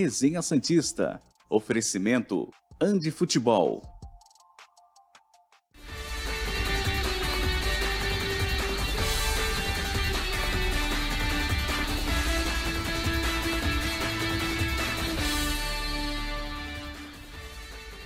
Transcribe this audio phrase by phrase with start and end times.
[0.00, 1.20] Resenha Santista.
[1.50, 2.48] Oferecimento
[2.80, 3.82] Andi Futebol.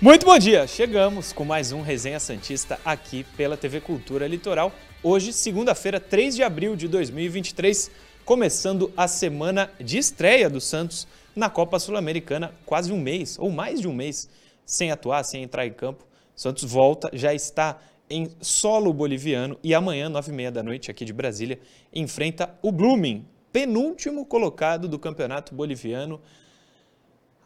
[0.00, 0.66] Muito bom dia!
[0.66, 4.74] Chegamos com mais um Resenha Santista aqui pela TV Cultura Litoral.
[5.00, 7.88] Hoje, segunda-feira, 3 de abril de 2023,
[8.24, 13.80] começando a semana de estreia do Santos na Copa Sul-Americana, quase um mês, ou mais
[13.80, 14.28] de um mês,
[14.64, 16.06] sem atuar, sem entrar em campo.
[16.34, 21.04] Santos volta, já está em solo boliviano e amanhã, nove e meia da noite, aqui
[21.04, 21.58] de Brasília,
[21.92, 26.20] enfrenta o Blooming, penúltimo colocado do Campeonato Boliviano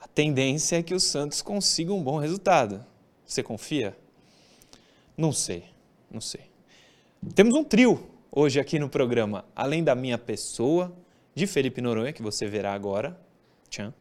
[0.00, 2.84] a tendência é que o Santos consiga um bom resultado.
[3.26, 3.96] Você confia?
[5.16, 5.64] Não sei,
[6.10, 6.42] não sei.
[7.34, 10.92] Temos um trio hoje aqui no programa, além da minha pessoa,
[11.34, 13.18] de Felipe Noronha, que você verá agora.
[13.68, 13.92] Tchan.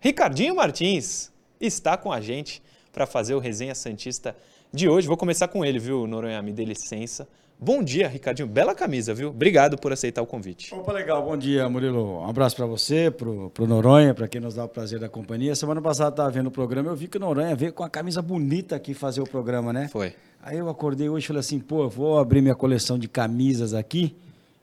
[0.00, 4.36] Ricardinho Martins está com a gente para fazer o Resenha Santista
[4.72, 5.06] de hoje.
[5.06, 6.40] Vou começar com ele, viu, Noronha?
[6.42, 7.28] Me dê licença.
[7.58, 8.46] Bom dia, Ricardinho.
[8.46, 9.30] Bela camisa, viu?
[9.30, 10.74] Obrigado por aceitar o convite.
[10.74, 11.24] Opa, legal.
[11.24, 12.20] Bom dia, Murilo.
[12.20, 15.54] Um abraço para você, pro, pro Noronha, para quem nos dá o prazer da companhia.
[15.54, 18.20] Semana passada estava vendo o programa, eu vi que o Noronha veio com a camisa
[18.20, 19.88] bonita aqui fazer o programa, né?
[19.88, 20.14] Foi.
[20.42, 24.14] Aí eu acordei hoje e falei assim, pô, vou abrir minha coleção de camisas aqui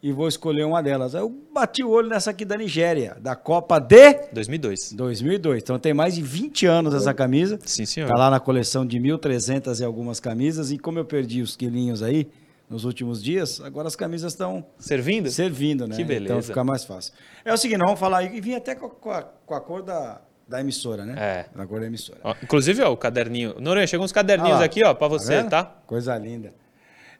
[0.03, 1.15] e vou escolher uma delas.
[1.15, 4.91] Aí eu bati o olho nessa aqui da Nigéria, da Copa de 2002.
[4.91, 5.63] 2002.
[5.63, 7.57] Então tem mais de 20 anos essa camisa.
[7.63, 8.09] Sim, senhor.
[8.09, 12.03] Tá lá na coleção de 1.300 e algumas camisas e como eu perdi os quilinhos
[12.03, 12.27] aí,
[12.69, 15.29] nos últimos dias, agora as camisas estão Servindo?
[15.29, 15.95] servindo, né?
[15.95, 16.33] Que beleza.
[16.33, 17.13] Então fica mais fácil.
[17.45, 20.19] É o seguinte, nós vamos falar e vim até com a, com a- cor da,
[20.47, 21.13] da emissora, né?
[21.17, 21.45] É.
[21.55, 22.19] Da cor da emissora.
[22.23, 23.55] Ó, inclusive, ó, o caderninho.
[23.59, 25.49] Noronha, chegou uns caderninhos Ah aqui, ó, para você, vendo?
[25.49, 25.63] tá?
[25.85, 26.53] Coisa linda.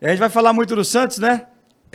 [0.02, 1.46] E a gente vai falar muito do Santos, né?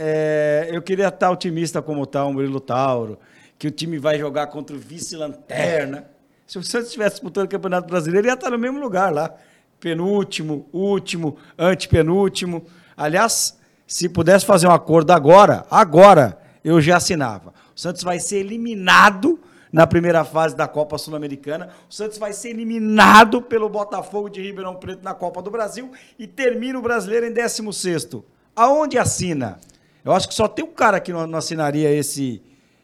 [0.01, 3.19] É, eu queria estar otimista como está o Murilo Tauro,
[3.57, 6.09] que o time vai jogar contra o vice-lanterna.
[6.47, 9.35] Se o Santos estivesse disputando o Campeonato Brasileiro, ele ia estar no mesmo lugar lá.
[9.77, 12.65] Penúltimo, último, antepenúltimo.
[12.95, 17.53] Aliás, se pudesse fazer um acordo agora, agora, eu já assinava.
[17.75, 19.37] O Santos vai ser eliminado
[19.69, 21.71] na primeira fase da Copa Sul-Americana.
[21.89, 26.25] O Santos vai ser eliminado pelo Botafogo de Ribeirão Preto na Copa do Brasil e
[26.25, 28.23] termina o brasileiro em 16º.
[28.55, 29.59] Aonde assina?
[30.03, 32.41] Eu acho que só tem um cara que não, não assinaria esse,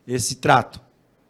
[0.08, 0.82] esse trato.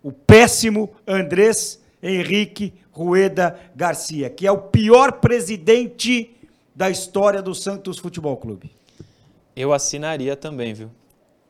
[0.01, 6.35] O péssimo Andrés Henrique Rueda Garcia, que é o pior presidente
[6.75, 8.71] da história do Santos Futebol Clube.
[9.55, 10.91] Eu assinaria também, viu?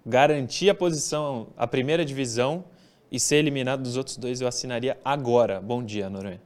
[0.06, 2.64] Garantir a posição, a primeira divisão
[3.12, 5.60] e ser eliminado dos outros dois, eu assinaria agora.
[5.60, 6.42] Bom dia, Noronha.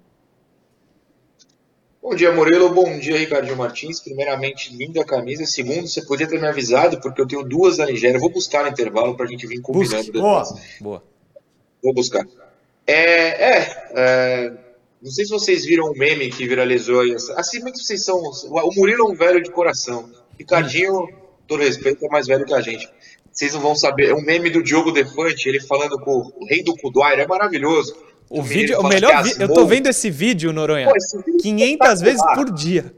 [2.01, 2.69] Bom dia, Murilo.
[2.69, 3.99] Bom dia, Ricardinho Martins.
[3.99, 5.45] Primeiramente, linda camisa.
[5.45, 8.15] Segundo, você podia ter me avisado, porque eu tenho duas da Nigéria.
[8.15, 10.11] Eu vou buscar no intervalo para a gente vir combinando Busque.
[10.11, 10.49] depois.
[10.49, 10.61] Boa.
[10.79, 11.03] Boa.
[11.83, 12.25] Vou buscar.
[12.87, 14.53] É, é, é,
[15.01, 17.13] não sei se vocês viram o meme que viralizou aí.
[17.35, 18.17] Assim, que vocês são?
[18.17, 20.09] O Murilo é um velho de coração.
[20.37, 21.07] Ricardinho,
[21.47, 22.89] todo respeito, é mais velho que a gente.
[23.31, 24.09] Vocês não vão saber.
[24.09, 27.23] É um meme do Diogo Defante, ele falando com o rei do Kuduaira.
[27.23, 27.95] É maravilhoso.
[28.29, 30.93] O vídeo, o melhor que vi- eu tô vendo esse vídeo, Noronha, Pô,
[31.25, 32.35] vídeo é 500 vezes espetacular.
[32.45, 32.93] por dia.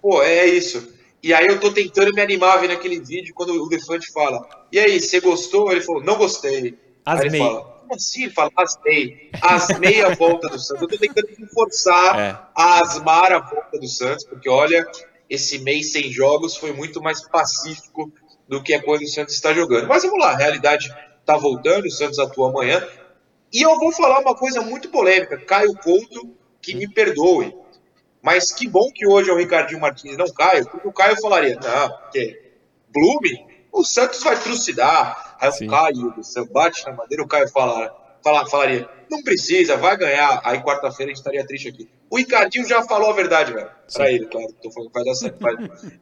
[0.00, 0.94] Pô, é isso.
[1.22, 4.46] E aí eu tô tentando me animar vendo aquele vídeo quando o Defante fala.
[4.70, 5.72] E aí, você gostou?
[5.72, 6.78] Ele falou, não gostei.
[7.04, 7.40] Aí ele Asmei.
[7.40, 8.22] fala, como assim?
[8.24, 9.30] Ele fala, asmei.
[9.42, 10.82] Asmei a volta do Santos.
[10.82, 12.38] Eu tô tentando me forçar É.
[12.54, 14.86] a asmar a volta do Santos, porque olha,
[15.28, 18.12] esse mês sem jogos foi muito mais pacífico
[18.48, 19.88] do que a coisa que o Santos está jogando.
[19.88, 20.88] Mas vamos lá, a realidade
[21.24, 22.86] tá voltando, o Santos atua amanhã.
[23.56, 25.38] E eu vou falar uma coisa muito polêmica.
[25.38, 27.56] Caio Couto, que me perdoe.
[28.20, 31.58] Mas que bom que hoje é o Ricardinho Martins não Caio, porque o Caio falaria,
[31.58, 32.52] não, porque
[32.92, 35.38] Blume, o Santos vai trucidar.
[35.40, 35.68] Aí Sim.
[35.68, 40.38] o Caio, você bate na madeira, o Caio fala, fala, falaria, não precisa, vai ganhar.
[40.44, 41.88] Aí quarta-feira a gente estaria triste aqui.
[42.10, 43.70] O Ricardinho já falou a verdade, velho.
[43.90, 44.52] Pra ele, claro.
[44.62, 45.54] Tô falando que vai dar certo, vai,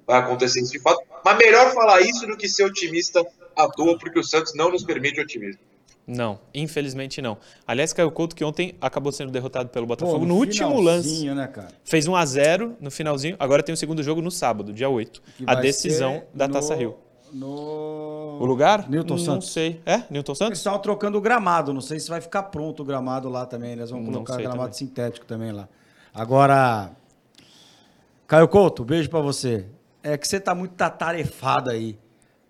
[0.04, 1.00] vai acontecer isso de fato.
[1.24, 4.82] Mas melhor falar isso do que ser otimista à toa, porque o Santos não nos
[4.82, 5.60] permite otimismo.
[6.06, 7.38] Não, infelizmente não.
[7.66, 11.24] Aliás, Caio Couto, que ontem acabou sendo derrotado pelo Pô, Botafogo no, último lance.
[11.32, 11.48] Né?
[11.82, 13.36] Fez 1 a 0 no finalzinho.
[13.38, 15.22] Agora tem o segundo jogo no sábado, dia 8.
[15.38, 16.96] Que A decisão da no- Taça Rio.
[17.32, 18.38] No...
[18.40, 18.88] O lugar?
[18.88, 19.50] Newton não Santos.
[19.52, 19.80] sei.
[19.86, 20.02] É?
[20.10, 20.58] Newton Eles Santos?
[20.58, 23.72] estavam trocando o gramado, não sei se vai ficar pronto o gramado lá também.
[23.72, 24.72] Eles vão Não colocar gramado também.
[24.74, 25.68] sintético também lá.
[26.14, 26.90] Agora,
[28.26, 29.66] Caio Couto, beijo pra você.
[30.02, 31.98] É que você tá muito tatarefado aí.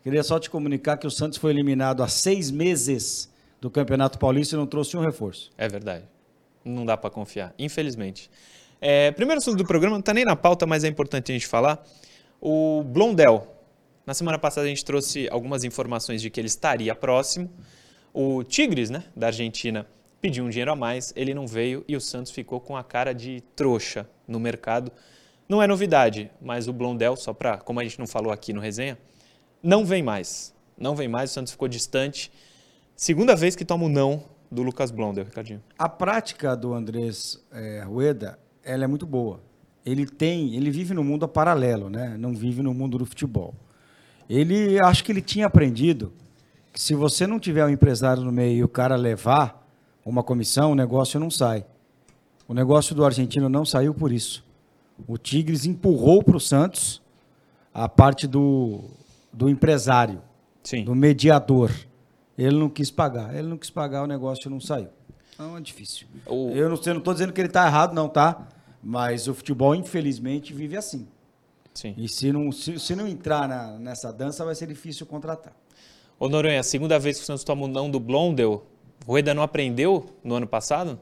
[0.03, 3.33] Queria só te comunicar que o Santos foi eliminado há seis meses
[3.65, 5.51] do Campeonato Paulista e não trouxe um reforço.
[5.57, 6.05] É verdade.
[6.63, 8.31] Não dá para confiar, infelizmente.
[8.79, 11.47] É, primeiro assunto do programa, não está nem na pauta, mas é importante a gente
[11.47, 11.83] falar.
[12.43, 13.57] O Blondel.
[14.05, 17.51] Na semana passada a gente trouxe algumas informações de que ele estaria próximo.
[18.13, 19.87] O Tigres, né, da Argentina,
[20.21, 23.15] pediu um dinheiro a mais, ele não veio e o Santos ficou com a cara
[23.15, 24.93] de trouxa no mercado.
[25.49, 28.61] Não é novidade, mas o Blondel, só para, como a gente não falou aqui no
[28.61, 28.99] resenha,
[29.63, 30.55] não vem mais.
[30.77, 32.31] Não vem mais, o Santos ficou distante.
[32.97, 35.63] Segunda vez que toma o não do Lucas Blondel, Ricardinho.
[35.79, 39.41] A prática do Andrés é, Rueda, ela é muito boa.
[39.85, 42.17] Ele tem, ele vive no mundo paralelo, né?
[42.19, 43.55] Não vive no mundo do futebol.
[44.29, 46.13] Ele, acho que ele tinha aprendido
[46.73, 49.65] que se você não tiver um empresário no meio e o cara levar
[50.05, 51.67] uma comissão, o negócio não sai.
[52.49, 54.45] O negócio do argentino não saiu por isso.
[55.07, 57.03] O Tigres empurrou para o Santos
[57.73, 58.85] a parte do,
[59.33, 60.23] do empresário,
[60.63, 60.85] Sim.
[60.85, 61.71] do mediador.
[62.37, 63.35] Ele não quis pagar.
[63.35, 64.89] Ele não quis pagar, o negócio não saiu.
[65.35, 66.07] Então é difícil.
[66.27, 68.49] O- Eu não estou dizendo que ele está errado, não, tá?
[68.83, 71.09] Mas o futebol, infelizmente, vive assim.
[71.75, 71.95] Sim.
[71.97, 75.53] E se não, se, se não entrar na- nessa dança, vai ser difícil contratar.
[76.19, 78.65] Ô Noronha, a segunda vez que o Santos toma o não do Blondel,
[79.05, 81.01] o Rueda não aprendeu no ano passado?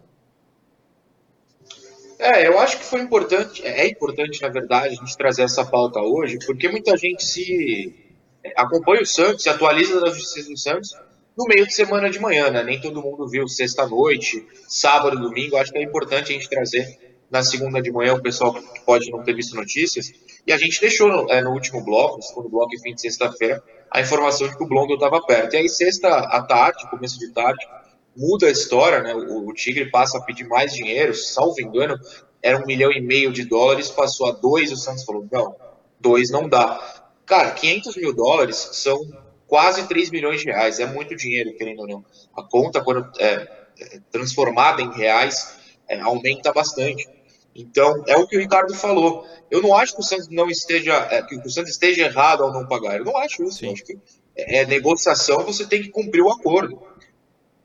[2.19, 6.01] É, eu acho que foi importante, é importante, na verdade, a gente trazer essa pauta
[6.01, 7.95] hoje, porque muita gente se
[8.45, 10.95] é, acompanha o Santos, se atualiza da justiça do Santos
[11.37, 12.63] no meio de semana de manhã, né?
[12.63, 15.57] Nem todo mundo viu sexta-noite, sábado, domingo.
[15.57, 16.99] Acho que é importante a gente trazer
[17.31, 20.13] na segunda de manhã o pessoal que pode não ter visto notícias.
[20.47, 23.63] E a gente deixou no, é, no último bloco, no segundo bloco fim de sexta-feira,
[23.91, 25.55] a informação de que o Blondel estava perto.
[25.55, 27.67] E aí, sexta à tarde, começo de tarde,
[28.17, 29.15] muda a história, né?
[29.15, 31.99] O, o Tigre passa a pedir mais dinheiro, salvo engano,
[32.43, 35.55] era um milhão e meio de dólares, passou a dois, o Santos falou, não,
[36.01, 37.03] dois não dá.
[37.25, 38.99] Cara, 500 mil dólares são
[39.53, 42.03] quase 3 milhões de reais, é muito dinheiro, querendo ou não.
[42.35, 47.07] A conta, quando é, é transformada em reais, é, aumenta bastante.
[47.55, 49.27] Então, é o que o Ricardo falou.
[49.51, 52.51] Eu não acho que o Santos não esteja, é, que o Santos esteja errado ao
[52.51, 52.97] não pagar.
[52.97, 53.59] Eu não acho isso.
[53.59, 53.75] Sim.
[53.75, 53.99] Acho que
[54.35, 56.83] é negociação, você tem que cumprir o acordo.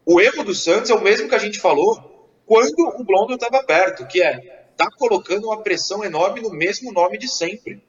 [0.05, 3.63] O erro do Santos é o mesmo que a gente falou quando o Blondel estava
[3.63, 7.81] perto, que é tá colocando uma pressão enorme no mesmo nome de sempre.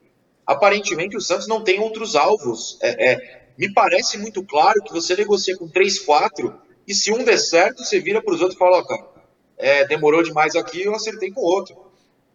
[0.46, 2.78] Aparentemente o Santos não tem outros alvos.
[2.80, 6.54] É, é, me parece muito claro que você negocia com 3, 4
[6.86, 9.06] e se um der certo, você vira para os outros e fala, ó, cara,
[9.58, 11.76] é, demorou demais aqui, eu acertei com outro.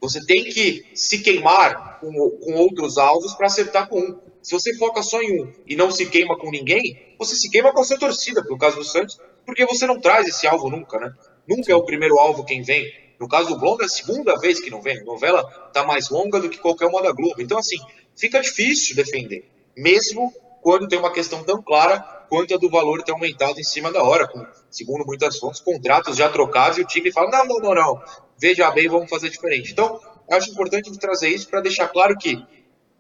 [0.02, 4.20] Você tem que se queimar com, com outros alvos para acertar com um.
[4.42, 7.72] Se você foca só em um e não se queima com ninguém, você se queima
[7.72, 11.00] com a sua torcida, no caso do Santos, porque você não traz esse alvo nunca,
[11.00, 11.14] né?
[11.48, 12.86] Nunca é o primeiro alvo quem vem.
[13.18, 15.00] No caso do Blonde, é a segunda vez que não vem.
[15.00, 15.44] A novela
[15.74, 17.42] tá mais longa do que qualquer uma da Globo.
[17.42, 17.78] Então, assim,
[18.14, 19.50] fica difícil defender.
[19.78, 22.00] Mesmo quando tem uma questão tão clara
[22.30, 24.27] quanto a do valor ter aumentado em cima da hora.
[24.27, 28.01] Com, segundo muitas fontes, contratos já trocados e o Tigre fala, não, não, não, não.
[28.39, 29.74] Veja bem, vamos fazer diferente.
[29.74, 30.00] Então,
[30.31, 32.42] acho importante trazer isso para deixar claro que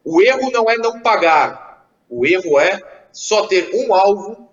[0.03, 1.87] o erro não é não pagar.
[2.09, 2.81] O erro é
[3.11, 4.49] só ter um alvo,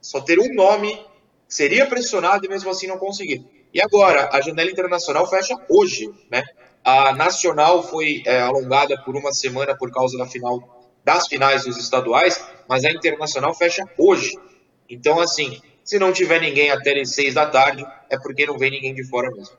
[0.00, 0.98] só ter um nome,
[1.46, 3.44] seria pressionado e mesmo assim não conseguir.
[3.72, 6.42] E agora, a janela internacional fecha hoje, né?
[6.82, 10.79] A nacional foi é, alongada por uma semana por causa da final
[11.14, 14.38] das finais dos estaduais, mas a internacional fecha hoje.
[14.88, 18.70] Então, assim, se não tiver ninguém até as seis da tarde, é porque não vem
[18.70, 19.56] ninguém de fora mesmo.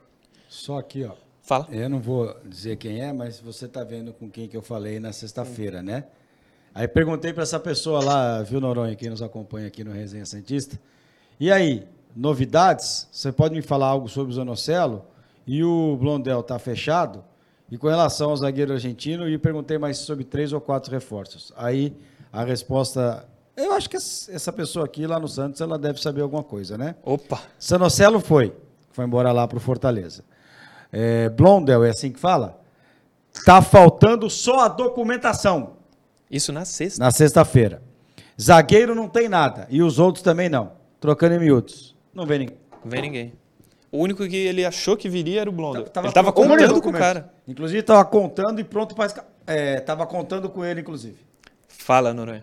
[0.48, 1.12] Só aqui, ó.
[1.42, 1.66] Fala.
[1.70, 5.00] Eu não vou dizer quem é, mas você tá vendo com quem que eu falei
[5.00, 6.04] na sexta-feira, né?
[6.74, 10.80] Aí perguntei para essa pessoa lá, viu, Noronha, que nos acompanha aqui no Resenha Santista.
[11.38, 13.08] E aí, novidades?
[13.12, 15.04] Você pode me falar algo sobre o Zanocelo?
[15.46, 17.24] E o Blondel tá fechado?
[17.72, 21.54] E com relação ao zagueiro argentino, e perguntei mais sobre três ou quatro reforços.
[21.56, 21.96] Aí
[22.30, 23.26] a resposta.
[23.56, 26.96] Eu acho que essa pessoa aqui lá no Santos ela deve saber alguma coisa, né?
[27.02, 28.52] Opa, Sanocelo foi.
[28.90, 30.22] Foi embora lá para o Fortaleza.
[30.92, 32.60] É, Blondel, é assim que fala?
[33.46, 35.78] Tá faltando só a documentação
[36.30, 37.02] isso na sexta.
[37.02, 37.82] na sexta-feira.
[38.38, 39.66] Zagueiro não tem nada.
[39.70, 40.72] E os outros também não.
[41.00, 41.96] Trocando em miúdos.
[42.12, 42.56] Não vem ninguém.
[42.84, 43.32] Não vem ninguém.
[43.92, 45.84] O único que ele achou que viria era o Blondel.
[45.84, 47.30] Tava- ele tava procurando contando com o cara.
[47.46, 49.24] Inclusive, estava contando e pronto para.
[49.46, 51.18] É, tava contando com ele, inclusive.
[51.68, 52.42] Fala, Noronha.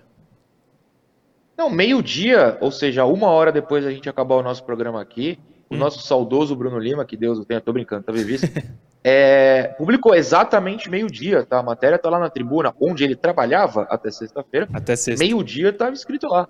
[1.58, 5.38] Não, meio-dia, ou seja, uma hora depois da gente acabar o nosso programa aqui,
[5.70, 8.52] o nosso saudoso Bruno Lima, que Deus o tenha, tô brincando, tá vivíssimo,
[9.04, 11.60] é, publicou exatamente meio-dia, tá?
[11.60, 14.70] A matéria tá lá na tribuna, onde ele trabalhava até sexta-feira.
[14.72, 15.24] Até sexta.
[15.24, 16.48] Meio-dia estava escrito lá.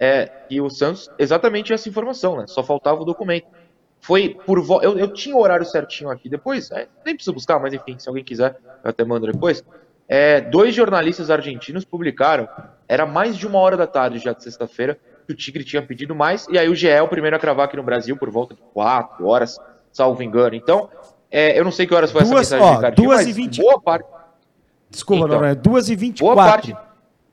[0.00, 2.44] É, e o Santos, exatamente essa informação, né?
[2.46, 3.46] Só faltava o documento.
[4.00, 4.80] Foi por vo...
[4.82, 6.28] eu, eu tinha o horário certinho aqui.
[6.28, 9.62] Depois, é, nem preciso buscar, mas enfim, se alguém quiser, eu até mando depois.
[10.08, 12.48] É, dois jornalistas argentinos publicaram,
[12.88, 16.14] era mais de uma hora da tarde já de sexta-feira, que o Tigre tinha pedido
[16.14, 18.54] mais, e aí o GE é o primeiro a cravar aqui no Brasil por volta
[18.54, 19.58] de quatro horas,
[19.92, 20.54] salvo engano.
[20.54, 20.88] Então,
[21.30, 23.32] é, eu não sei que horas foi Duas- essa mensagem ó, de Ricardinho, duas e
[23.32, 24.06] vinte- boa parte,
[24.88, 25.54] Desculpa, Então, Noronha.
[25.54, 26.74] 2 e 24 boa parte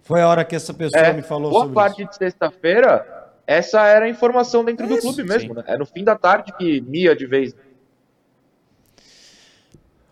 [0.01, 2.10] Foi a hora que essa pessoa É, me falou boa sobre parte isso.
[2.12, 3.14] de sexta-feira,
[3.48, 5.56] essa era a informação dentro É do isso, clube mesmo, sim.
[5.56, 5.64] né?
[5.68, 7.54] É no fim da tarde que mia de vez.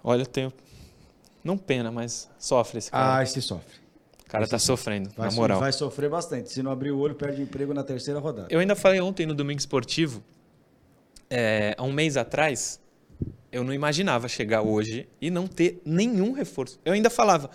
[0.03, 0.51] Olha, eu tenho.
[1.43, 3.17] Não pena, mas sofre esse cara.
[3.17, 3.75] Ah, esse sofre.
[4.25, 5.59] o cara tá sofrendo, Vai, na moral.
[5.59, 6.51] vai sofrer bastante.
[6.51, 8.47] Se não abrir o olho, perde emprego na terceira rodada.
[8.49, 10.23] Eu ainda falei ontem no Domingo Esportivo,
[11.29, 12.79] é, há um mês atrás,
[13.51, 16.79] eu não imaginava chegar hoje e não ter nenhum reforço.
[16.85, 17.49] Eu ainda falava,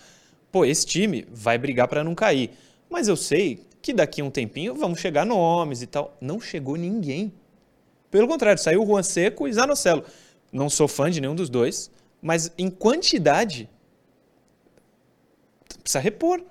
[0.51, 2.51] pô, esse time vai brigar para não cair.
[2.89, 6.17] Mas eu sei que daqui a um tempinho vamos chegar nomes e tal.
[6.19, 7.33] Não chegou ninguém.
[8.11, 10.03] Pelo contrário, saiu o Juan Seco e Zanocelo.
[10.51, 13.69] Não sou fã de nenhum dos dois, mas em quantidade
[15.83, 16.41] precisa repor.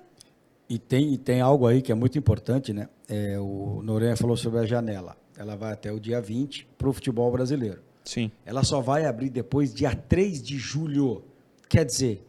[0.69, 2.87] E tem, e tem algo aí que é muito importante, né?
[3.07, 5.17] É, o Noronha falou sobre a janela.
[5.35, 7.81] Ela vai até o dia 20 para o futebol brasileiro.
[8.03, 8.31] Sim.
[8.45, 11.23] Ela só vai abrir depois, dia 3 de julho.
[11.67, 12.25] Quer dizer,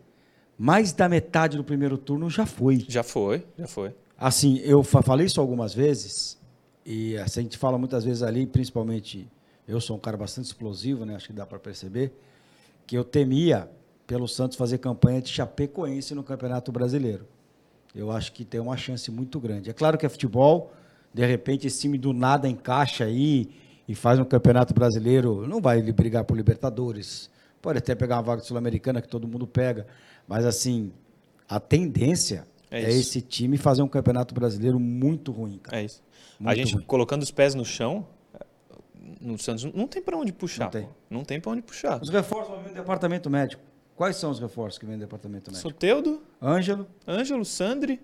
[0.57, 2.85] mais da metade do primeiro turno já foi.
[2.89, 3.95] Já foi, já foi.
[4.21, 6.39] Assim, eu fa- falei isso algumas vezes,
[6.85, 9.27] e assim, a gente fala muitas vezes ali, principalmente,
[9.67, 11.17] eu sou um cara bastante explosivo, né?
[11.17, 12.13] Acho que dá para perceber,
[12.87, 13.71] que eu temia
[14.07, 17.27] pelo Santos fazer campanha de Chapecoense no Campeonato Brasileiro.
[17.95, 19.71] Eu acho que tem uma chance muito grande.
[19.71, 20.71] É claro que é futebol,
[21.15, 23.49] de repente esse time do nada encaixa aí
[23.89, 27.31] e faz um Campeonato Brasileiro, não vai brigar por Libertadores,
[27.63, 29.87] pode até pegar uma vaga sul-americana que todo mundo pega,
[30.29, 30.93] mas assim,
[31.49, 35.81] a tendência É é, esse time fazer um Campeonato Brasileiro muito ruim, cara.
[35.81, 36.03] É isso.
[36.39, 36.85] a Muito gente ruim.
[36.85, 38.07] colocando os pés no chão,
[39.21, 40.65] no Santos não tem para onde puxar.
[40.65, 40.83] Não tem.
[40.85, 40.89] pô.
[41.11, 42.01] Não tem para onde puxar.
[42.01, 43.63] Os reforços vão vir no departamento médico.
[43.97, 45.69] Quais são os reforços que vêm no departamento médico?
[45.69, 48.01] Soteudo, Ângelo, Ângelo, Sandri,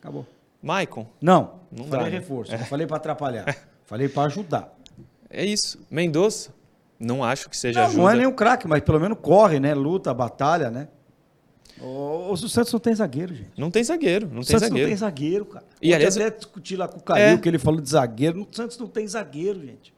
[0.00, 0.26] acabou.
[0.62, 1.06] Maicon.
[1.20, 2.18] Não, Não falei dá, né?
[2.18, 4.74] reforço, não falei para atrapalhar, falei para ajudar.
[5.30, 5.78] É isso.
[5.90, 6.52] Mendonça,
[6.98, 8.02] não acho que seja Não, ajuda.
[8.02, 9.74] não é nenhum craque, mas pelo menos corre, né?
[9.74, 10.88] Luta, batalha, né?
[11.80, 13.50] O, o Santos não tem zagueiro, gente.
[13.56, 14.82] Não tem zagueiro, não O tem Santos zagueiro.
[14.82, 15.64] não tem zagueiro, cara.
[15.80, 17.36] E, aliás, até discutir lá com o Calil, É.
[17.36, 18.48] que ele falou de zagueiro.
[18.50, 19.94] O Santos não tem zagueiro, gente.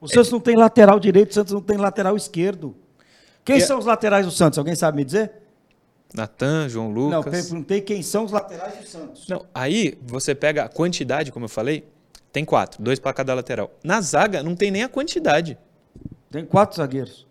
[0.00, 2.74] O Santos não tem lateral direito, o Santos não tem lateral esquerdo.
[3.44, 4.58] Quem E- são os laterais do Santos?
[4.58, 5.32] Alguém sabe me dizer?
[6.14, 7.32] Natan, João Não, Lucas.
[7.48, 9.26] perguntei quem são os laterais do Santos.
[9.28, 11.84] Não, aí você pega a quantidade, como eu falei,
[12.32, 13.70] tem quatro, dois para cada lateral.
[13.82, 15.56] Na zaga não tem nem a quantidade.
[16.30, 17.26] Tem quatro zagueiros.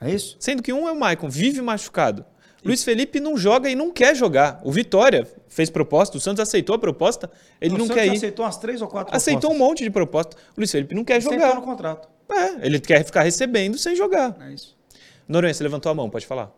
[0.00, 0.36] É isso?
[0.40, 2.24] Sendo que um é o Maicon, vive machucado.
[2.64, 4.60] Luiz Felipe não joga e não quer jogar.
[4.64, 8.16] O Vitória fez proposta, o Santos aceitou a proposta, ele O não Santos quer ir.
[8.16, 9.68] aceitou umas três ou quatro Aceitou um propostas.
[9.68, 10.36] monte de proposta.
[10.36, 11.54] O Luiz Felipe não quer jogar.
[11.54, 12.08] no contrato.
[12.30, 14.36] É, ele quer ficar recebendo sem jogar.
[14.40, 14.76] É isso.
[15.26, 16.52] Noronha, você levantou a mão, pode falar.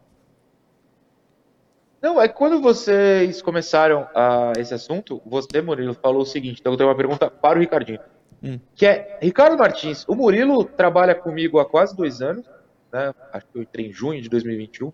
[2.03, 6.73] Não, é que quando vocês começaram a, esse assunto, você, Murilo, falou o seguinte, então
[6.73, 8.01] eu tenho uma pergunta para o Ricardinho.
[8.43, 8.59] Hum.
[8.75, 12.47] Que é, Ricardo Martins, o Murilo trabalha comigo há quase dois anos,
[12.91, 13.13] né?
[13.33, 14.91] Acho que eu entrei em junho de 2021.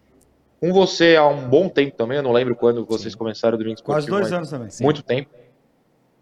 [0.60, 3.82] Com você há um bom tempo também, eu não lembro quando vocês começaram o Domingo
[3.82, 4.68] Quase Esportivo, dois mas anos também.
[4.80, 5.30] Muito tempo.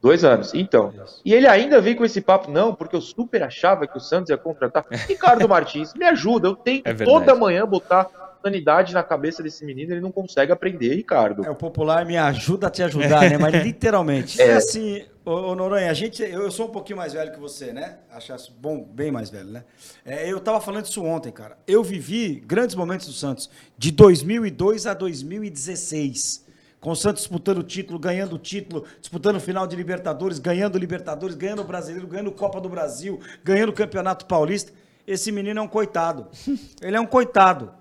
[0.02, 0.52] Dois anos.
[0.52, 0.92] Então.
[1.24, 4.28] E ele ainda vem com esse papo, não, porque eu super achava que o Santos
[4.28, 4.84] ia contratar.
[5.08, 6.48] Ricardo Martins, me ajuda.
[6.48, 8.10] Eu tento É toda manhã botar
[8.44, 11.44] sanidade na cabeça desse menino, ele não consegue aprender, Ricardo.
[11.46, 13.38] É, o popular me ajuda a te ajudar, né?
[13.38, 14.40] Mas literalmente.
[14.40, 17.40] É, assim, ô, ô Noronha, a gente, eu, eu sou um pouquinho mais velho que
[17.40, 18.00] você, né?
[18.12, 19.64] Achasse bom, bem mais velho, né?
[20.04, 21.56] É, eu tava falando isso ontem, cara.
[21.66, 23.48] Eu vivi grandes momentos do Santos,
[23.78, 26.44] de 2002 a 2016.
[26.80, 30.74] Com o Santos disputando o título, ganhando o título, disputando o final de Libertadores, ganhando
[30.74, 34.70] o Libertadores, ganhando o Brasileiro, ganhando Copa do Brasil, ganhando o Campeonato Paulista.
[35.06, 36.28] Esse menino é um coitado.
[36.82, 37.72] Ele é um coitado.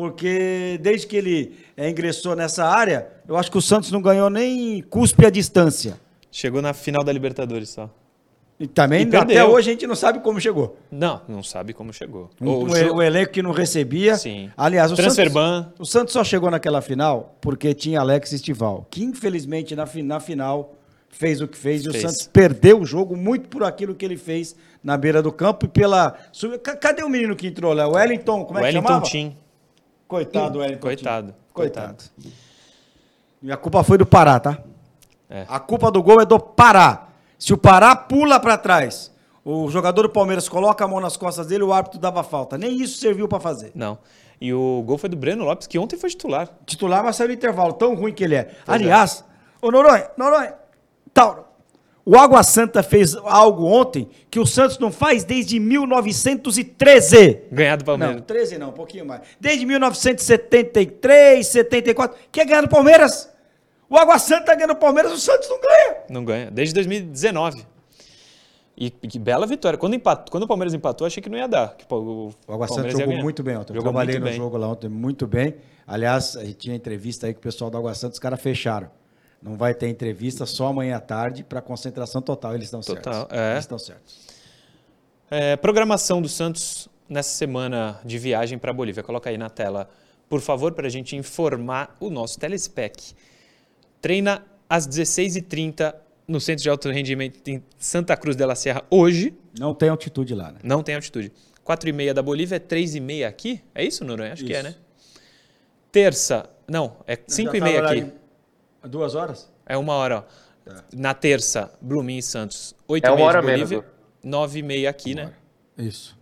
[0.00, 4.30] Porque desde que ele é, ingressou nessa área, eu acho que o Santos não ganhou
[4.30, 6.00] nem cuspe à distância.
[6.32, 7.90] Chegou na final da Libertadores só.
[8.58, 10.78] E também, E até hoje, a gente não sabe como chegou.
[10.90, 12.30] Não, não sabe como chegou.
[12.40, 14.16] Um- O o, o elenco que não recebia.
[14.16, 14.50] Sim.
[14.56, 15.18] Aliás, o Santos,
[15.78, 20.74] o Santos só chegou naquela final porque tinha Alex Estival, que infelizmente na, na final
[21.10, 22.04] fez o que fez, e Fez.
[22.04, 25.66] o Santos perdeu o jogo muito por aquilo que ele fez na beira do campo
[25.66, 26.16] e pela.
[26.80, 27.86] Cadê o menino que entrou lá?
[27.86, 29.04] O Wellington, como é que Wellington chamava?
[29.06, 29.36] Tim.
[30.10, 30.80] Coitado, do Wellington.
[30.80, 31.34] Coitado.
[31.54, 32.04] Coitado.
[33.40, 34.58] E a culpa foi do Pará, tá?
[35.30, 35.46] É.
[35.48, 37.06] A culpa do gol é do Pará.
[37.38, 39.12] Se o Pará pula pra trás,
[39.44, 42.58] o jogador do Palmeiras coloca a mão nas costas dele, o árbitro dava falta.
[42.58, 43.70] Nem isso serviu pra fazer.
[43.72, 43.98] Não.
[44.40, 46.48] E o gol foi do Breno Lopes, que ontem foi titular.
[46.66, 48.50] Titular, mas saiu no intervalo, tão ruim que ele é.
[48.66, 49.24] Aliás,
[49.62, 50.54] ô Noronha, Noronha,
[51.14, 51.44] Tauro,
[52.10, 57.42] o Água Santa fez algo ontem que o Santos não faz desde 1913.
[57.52, 58.22] Ganhar do Não, Palmeiras.
[58.26, 59.20] 13 não, um pouquinho mais.
[59.38, 62.18] Desde 1973, 74.
[62.32, 63.30] Quer ganhar no Palmeiras?
[63.88, 65.96] O Água Santa ganha no Palmeiras, o Santos não ganha.
[66.10, 66.50] Não ganha.
[66.50, 67.64] Desde 2019.
[68.76, 69.78] E, que bela vitória.
[69.78, 71.76] Quando, empatou, quando o Palmeiras empatou, achei que não ia dar.
[71.76, 73.72] Que, o O Água Santa jogou muito bem ontem.
[73.72, 74.36] Eu Jogou trabalhei muito no bem.
[74.36, 75.54] jogo lá ontem muito bem.
[75.86, 78.90] Aliás, a gente tinha entrevista aí com o pessoal do Água Santa, os caras fecharam.
[79.42, 82.54] Não vai ter entrevista só amanhã à tarde para concentração total.
[82.54, 83.38] Eles estão Total, certos.
[83.38, 83.50] é.
[83.52, 84.20] Eles estão certos.
[85.30, 89.02] É, programação do Santos nessa semana de viagem para a Bolívia.
[89.02, 89.88] Coloca aí na tela,
[90.28, 93.14] por favor, para a gente informar o nosso telespec.
[94.02, 95.94] Treina às 16h30
[96.28, 99.34] no Centro de Alto Rendimento em Santa Cruz de la Sierra hoje.
[99.58, 100.58] Não tem altitude lá, né?
[100.62, 101.32] Não tem altitude.
[101.66, 103.62] 4h30 da Bolívia, é 3h30 aqui?
[103.74, 104.32] É isso, Noronha?
[104.32, 104.68] Acho que é, Isso.
[104.68, 104.74] né?
[105.92, 108.12] Terça, não, é 5h30 aqui.
[108.84, 109.50] Duas horas?
[109.66, 110.72] É uma hora, ó.
[110.92, 113.90] Na terça, Blumin e Santos, 8h30 É uma hora de menos, Bolívia,
[114.24, 115.32] 9h30 aqui, né?
[115.76, 116.16] Isso.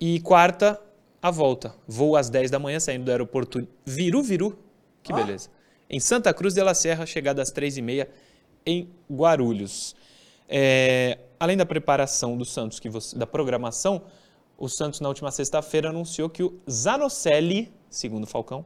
[0.00, 0.80] E quarta,
[1.20, 1.74] a volta.
[1.86, 4.58] Voo às 10 da manhã, saindo do aeroporto Viru Viru.
[5.02, 5.48] Que beleza.
[5.88, 8.06] Em Santa Cruz de la Serra, chegada às 3h30
[8.64, 9.94] em Guarulhos.
[10.48, 14.02] É, além da preparação do Santos, que você- da programação,
[14.56, 18.64] o Santos na última sexta-feira anunciou que o Zanocelli, segundo o Falcão,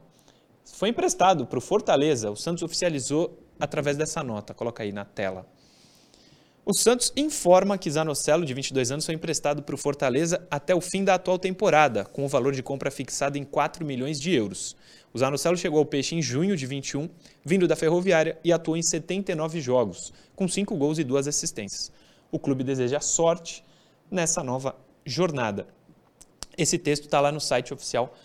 [0.73, 2.31] foi emprestado para o Fortaleza.
[2.31, 4.53] O Santos oficializou através dessa nota.
[4.53, 5.47] Coloca aí na tela.
[6.65, 10.81] O Santos informa que Zanocelo, de 22 anos, foi emprestado para o Fortaleza até o
[10.81, 14.75] fim da atual temporada, com o valor de compra fixado em 4 milhões de euros.
[15.13, 17.07] O Zanocelo chegou ao Peixe em junho de 21,
[17.45, 21.91] vindo da Ferroviária, e atuou em 79 jogos, com 5 gols e 2 assistências.
[22.31, 23.63] O clube deseja sorte
[24.09, 25.67] nessa nova jornada.
[26.57, 28.15] Esse texto está lá no site oficial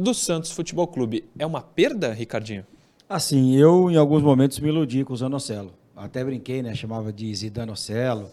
[0.00, 1.24] do Santos Futebol Clube.
[1.38, 2.66] É uma perda, Ricardinho?
[3.08, 5.74] Assim, eu em alguns momentos me iludi com o Zanocelo.
[5.94, 6.74] Até brinquei, né?
[6.74, 8.30] Chamava de Zidanocelo.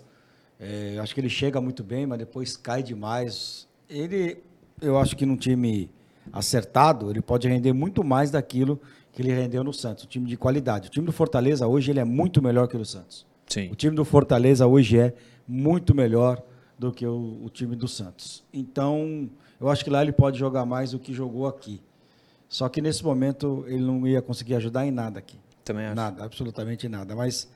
[0.60, 3.68] É, acho que ele chega muito bem, mas depois cai demais.
[3.90, 4.38] Ele,
[4.82, 5.90] eu acho que num time
[6.32, 8.80] acertado, ele pode render muito mais daquilo
[9.12, 10.06] que ele rendeu no Santos.
[10.06, 10.88] Um time de qualidade.
[10.88, 13.26] O time do Fortaleza hoje ele é muito melhor que o do Santos.
[13.48, 13.70] Sim.
[13.72, 15.14] O time do Fortaleza hoje é
[15.48, 16.42] muito melhor
[16.78, 18.44] do que o, o time do Santos.
[18.54, 21.82] Então, eu acho que lá ele pode jogar mais do que jogou aqui.
[22.50, 25.38] Só que nesse momento ele não ia conseguir ajudar em nada aqui.
[25.64, 25.96] Também acho.
[25.96, 27.16] Nada, absolutamente nada.
[27.16, 27.50] Mas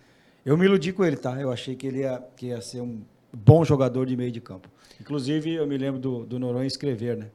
[0.46, 1.39] eu me iludi com ele, tá?
[1.39, 4.67] Eu achei que ele ia, que ia ser um bom jogador de meio de campo.
[5.00, 7.27] Inclusive, eu me lembro do, do Noronha escrever, né?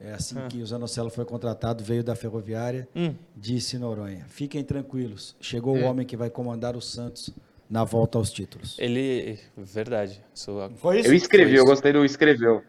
[0.00, 3.14] É assim que o Zanocelo foi contratado, veio da Ferroviária, Hum.
[3.36, 7.30] disse Noronha: fiquem tranquilos, chegou o homem que vai comandar o Santos
[7.70, 8.76] na volta aos títulos.
[8.78, 9.38] Ele.
[9.56, 10.20] Verdade.
[10.34, 11.08] Sou Foi isso?
[11.08, 12.62] Eu escrevi, Foi eu gostei do escreveu.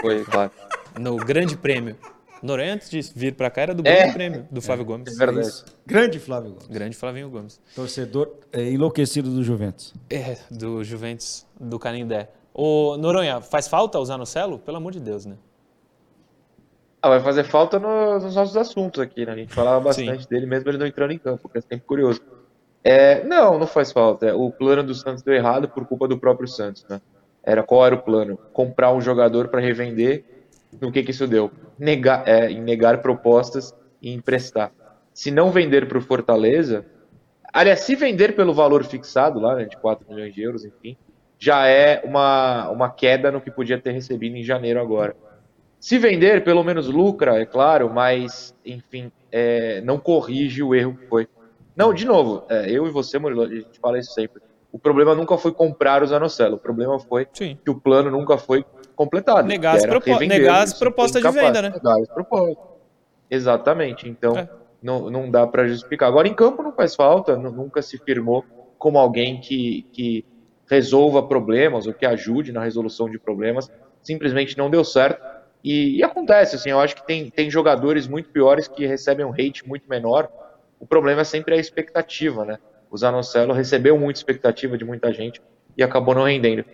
[0.00, 0.50] Foi, claro.
[0.98, 1.96] no Grande Prêmio.
[2.40, 3.96] Noronha, antes de vir pra cá, era do É.
[3.96, 5.12] Grande Prêmio, do Flávio Gomes.
[5.12, 5.48] É verdade.
[5.48, 5.64] Isso.
[5.84, 6.66] Grande Flávio Gomes.
[6.68, 7.60] Grande Flavinho Gomes.
[7.74, 9.92] Torcedor é, enlouquecido do Juventus.
[10.08, 12.30] É, do Juventus, do Canindé.
[12.54, 14.58] Ô, Noronha, faz falta usar no Celo?
[14.60, 15.34] Pelo amor de Deus, né?
[17.02, 19.32] Ah, vai fazer falta no- nos nossos assuntos aqui, né?
[19.32, 20.28] A gente falava bastante Sim.
[20.28, 22.20] dele mesmo ele não entrando em campo, que é sempre curioso.
[22.82, 24.34] É, não, não faz falta.
[24.36, 27.00] O plano do Santos deu errado por culpa do próprio Santos, né?
[27.48, 28.38] Era qual era o plano?
[28.52, 30.22] Comprar um jogador para revender.
[30.78, 31.50] No que que isso deu?
[31.78, 34.70] Negar, é, em negar propostas e emprestar.
[35.14, 36.84] Se não vender para o Fortaleza,
[37.50, 40.94] aliás, se vender pelo valor fixado lá, né, de 4 milhões de euros, enfim,
[41.38, 45.16] já é uma, uma queda no que podia ter recebido em janeiro agora.
[45.80, 51.06] Se vender, pelo menos lucra, é claro, mas, enfim, é, não corrige o erro que
[51.06, 51.26] foi.
[51.74, 54.42] Não, de novo, é, eu e você, Murilo, a gente fala isso sempre.
[54.78, 57.58] O problema nunca foi comprar o Zanocelo, o problema foi Sim.
[57.64, 58.64] que o plano nunca foi
[58.94, 59.46] completado.
[59.48, 61.70] Negar as propo- negar as isso, propostas de venda, né?
[61.70, 62.56] Negar as propostas.
[63.28, 64.48] Exatamente, então É.
[64.80, 66.08] não, não dá para justificar.
[66.08, 68.44] Agora, em campo não faz falta, nu- nunca se firmou
[68.78, 70.24] como alguém que, que
[70.70, 73.68] resolva problemas ou que ajude na resolução de problemas,
[74.00, 75.20] simplesmente não deu certo.
[75.64, 79.32] E, e acontece, assim, eu acho que tem, tem jogadores muito piores que recebem um
[79.32, 80.28] hate muito menor.
[80.78, 82.58] O problema é sempre a expectativa, né?
[82.90, 85.40] O Zanocelo recebeu muita expectativa de muita gente
[85.76, 86.64] e acabou não rendendo.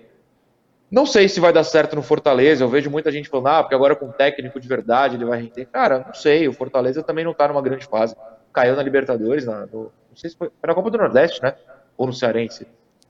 [0.90, 2.62] Não sei se vai dar certo no Fortaleza.
[2.62, 5.66] Eu vejo muita gente falando, ah, porque agora com técnico de verdade ele vai render.
[5.66, 6.46] Cara, não sei.
[6.46, 8.14] O Fortaleza também não tá numa grande fase.
[8.52, 11.54] Caiu na Libertadores, na, no, não sei se foi, foi na Copa do Nordeste, né?
[11.96, 12.66] Ou no Cearense.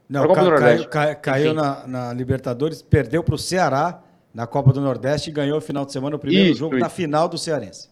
[0.09, 0.88] Não, Pra Copa ca- do Nordeste.
[0.88, 4.01] caiu, cai- caiu na, na Libertadores, perdeu para o Ceará
[4.33, 6.83] na Copa do Nordeste e ganhou no final de semana o primeiro Isso, jogo isso.
[6.85, 7.90] da final do Cearense.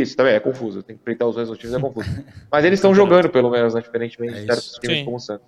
[0.00, 0.82] Isso, também é confuso.
[0.82, 2.24] Tem que enfrentar os dois outros times, é confuso.
[2.50, 3.80] Mas eles estão jogando, pelo menos, né?
[3.80, 5.04] Diferentemente É de certos times Sim.
[5.04, 5.46] como o Santos.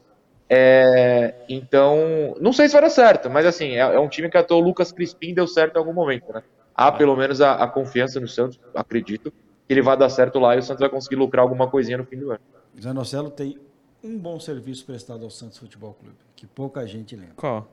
[0.48, 4.36] É, então, não sei se vai dar certo, mas assim, é, é um time que
[4.36, 6.42] até o Lucas Crispim deu certo em algum momento, né?
[6.74, 9.30] Há pelo menos a, a confiança no Santos, acredito,
[9.66, 12.04] que ele vai dar certo lá e o Santos vai conseguir lucrar alguma coisinha no
[12.04, 12.40] fim do ano.
[12.76, 13.58] O Zanocelo tem
[14.02, 17.34] um bom serviço prestado ao Santos Futebol Clube, que pouca gente lembra.
[17.36, 17.66] Qual?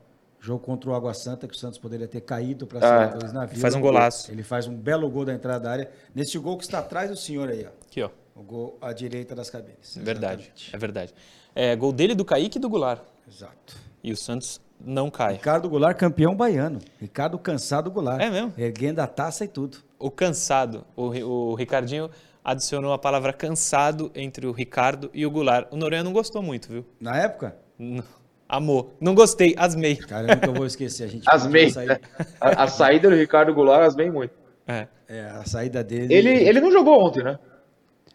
[0.44, 3.32] Jogo contra o Água Santa, que o Santos poderia ter caído para Ah, a dois
[3.32, 3.60] na vida.
[3.60, 4.30] faz um golaço.
[4.32, 5.90] Ele faz um belo gol da entrada da área.
[6.12, 7.68] Nesse gol que está atrás do senhor aí, ó.
[7.86, 8.10] Aqui, ó.
[8.34, 9.96] O gol à direita das cabines.
[9.96, 10.42] Verdade.
[10.42, 10.74] Exatamente.
[10.74, 11.14] É verdade.
[11.54, 13.02] É gol dele, do Kaique e do Goulart.
[13.28, 13.76] Exato.
[14.02, 15.34] E o Santos não cai.
[15.34, 16.80] Ricardo Goulart, campeão baiano.
[16.98, 18.20] Ricardo Cansado Goulart.
[18.20, 18.52] É mesmo?
[18.58, 19.78] Erguendo a taça e tudo.
[19.96, 22.10] O cansado, o, o Ricardinho
[22.42, 25.68] adicionou a palavra cansado entre o Ricardo e o Goulart.
[25.70, 26.84] O Noronha não gostou muito, viu?
[27.00, 27.54] Na época?
[27.78, 28.02] N-
[28.52, 28.90] Amor.
[29.00, 29.96] Não gostei, asmei.
[29.96, 31.04] Cara, eu nunca vou esquecer.
[31.04, 31.72] A gente Asmei.
[31.72, 32.00] pediu a saída-
[32.38, 34.34] A, saída do Ricardo Goulart, asmei muito.
[34.68, 34.86] É.
[35.08, 36.12] É, a saída dele.
[36.12, 37.38] Ele, ele não jogou ontem, né?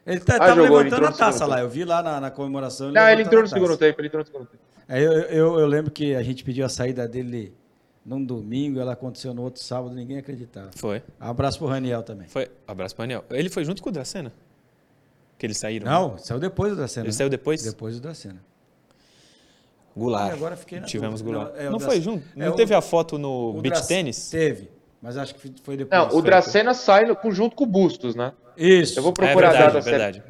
[0.05, 1.59] Ele tá, Ah, tava jogou, ele levantando entrou a taça lá.
[1.59, 2.91] Eu vi lá na, na comemoração.
[2.91, 4.63] Não, ele entrou no segundo tempo, ele entrou no segundo tempo.
[4.87, 7.53] É, eu, eu, eu lembro que a gente pediu a saída dele
[8.05, 10.69] num domingo, ela aconteceu no outro sábado, ninguém acreditava.
[10.75, 11.01] Foi.
[11.19, 12.27] Abraço pro Raniel também.
[12.27, 12.47] Foi.
[12.67, 13.25] Abraço pro Daniel.
[13.31, 14.31] Ele foi junto com o Dracena?
[15.37, 15.85] Que eles saíram?
[15.85, 15.91] né?
[15.91, 17.05] Não, saiu depois do Dracena.
[17.05, 17.17] Ele né?
[17.17, 17.63] saiu depois?
[17.63, 18.39] Depois do Dracena.
[19.97, 20.29] Goulart.
[20.31, 21.39] E agora fiquei na Tivemos dúvida.
[21.39, 21.57] Goulart.
[21.57, 22.23] Não, Não, é, o foi junto?
[22.35, 24.29] é, Não o- teve a foto no O beach tênis?
[24.29, 24.69] Teve,
[25.01, 25.99] mas acho que foi depois.
[26.01, 28.33] Não, o Foi Dracena sai junto com o Bustos, né?
[28.55, 28.97] Isso.
[28.99, 30.23] Eu vou procurar verdade, a data é verdade.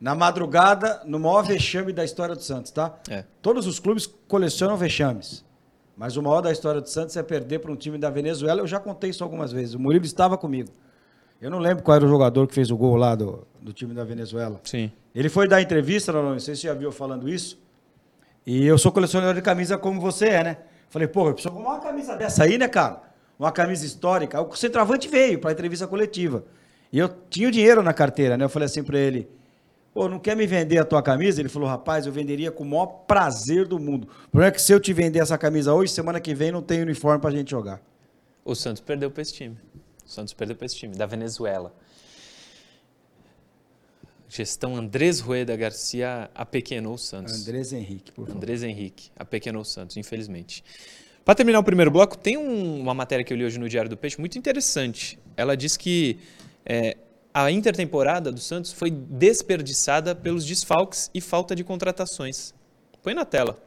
[0.00, 2.94] Na madrugada, no maior vexame da história do Santos, tá?
[3.08, 3.24] É.
[3.40, 5.44] Todos os clubes colecionam vexames.
[5.96, 8.60] Mas o maior da história do Santos é perder para um time da Venezuela.
[8.60, 9.74] Eu já contei isso algumas vezes.
[9.74, 10.68] O Murilo estava comigo.
[11.40, 13.94] Eu não lembro qual era o jogador que fez o gol lá do, do time
[13.94, 14.60] da Venezuela.
[14.64, 14.90] Sim.
[15.14, 17.58] Ele foi dar entrevista, não, não sei se você já viu falando isso.
[18.46, 20.56] E eu sou colecionador de camisa como você é, né?
[20.88, 23.02] Falei, pô, eu preciso arrumar uma camisa dessa aí, né, cara?
[23.38, 24.40] Uma camisa histórica.
[24.40, 26.44] O centroavante veio para entrevista coletiva.
[26.92, 28.44] E eu tinha o dinheiro na carteira, né?
[28.44, 29.28] Eu falei assim para ele,
[29.92, 31.40] pô, não quer me vender a tua camisa?
[31.40, 34.08] Ele falou, rapaz, eu venderia com o maior prazer do mundo.
[34.26, 36.62] O problema é que se eu te vender essa camisa hoje, semana que vem não
[36.62, 37.80] tem uniforme pra gente jogar.
[38.44, 39.56] O Santos perdeu para esse time.
[40.04, 41.74] O Santos perdeu para esse time, da Venezuela.
[44.36, 47.42] Gestão Andrés Rueda Garcia apequenou o Santos.
[47.42, 48.36] Andrés Henrique, por favor.
[48.38, 50.64] Andrés Henrique apequenou o Santos, infelizmente.
[51.24, 53.88] Para terminar o primeiro bloco, tem um- uma matéria que eu li hoje no Diário
[53.88, 55.18] do Peixe muito interessante.
[55.36, 56.18] Ela diz que
[56.66, 56.96] é,
[57.32, 62.52] a intertemporada do Santos foi desperdiçada pelos desfalques e falta de contratações.
[63.04, 63.62] Põe na tela.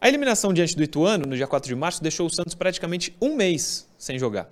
[0.00, 3.34] A eliminação diante do Ituano, no dia 4 de março, deixou o Santos praticamente um
[3.34, 4.48] mês sem jogar.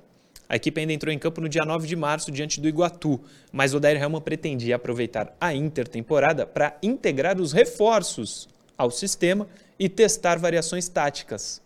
[0.48, 3.20] A equipe ainda entrou em campo no dia 9 de março diante do Iguatu,
[3.52, 9.46] mas Odair Helman pretendia aproveitar a intertemporada para integrar os reforços ao sistema
[9.78, 11.60] e testar variações táticas.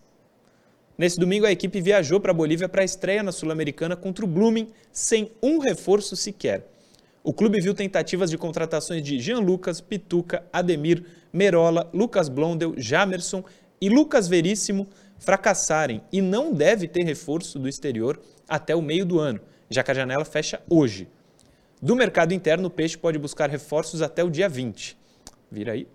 [0.99, 4.29] Nesse domingo, a equipe viajou para a Bolívia para a estreia na Sul-Americana contra o
[4.29, 6.67] Blooming, sem um reforço sequer.
[7.25, 13.45] O clube viu tentativas de contratações de Jean Lucas, Pituca, Ademir, Merola, Lucas Blondel, Jamerson
[13.81, 19.19] e Lucas Veríssimo fracassarem e não deve ter reforço do exterior até o meio do
[19.19, 21.09] ano, já que a janela fecha hoje.
[21.81, 24.97] Do mercado interno, o Peixe pode buscar reforços até o dia 20.
[25.51, 25.89] Vira aí.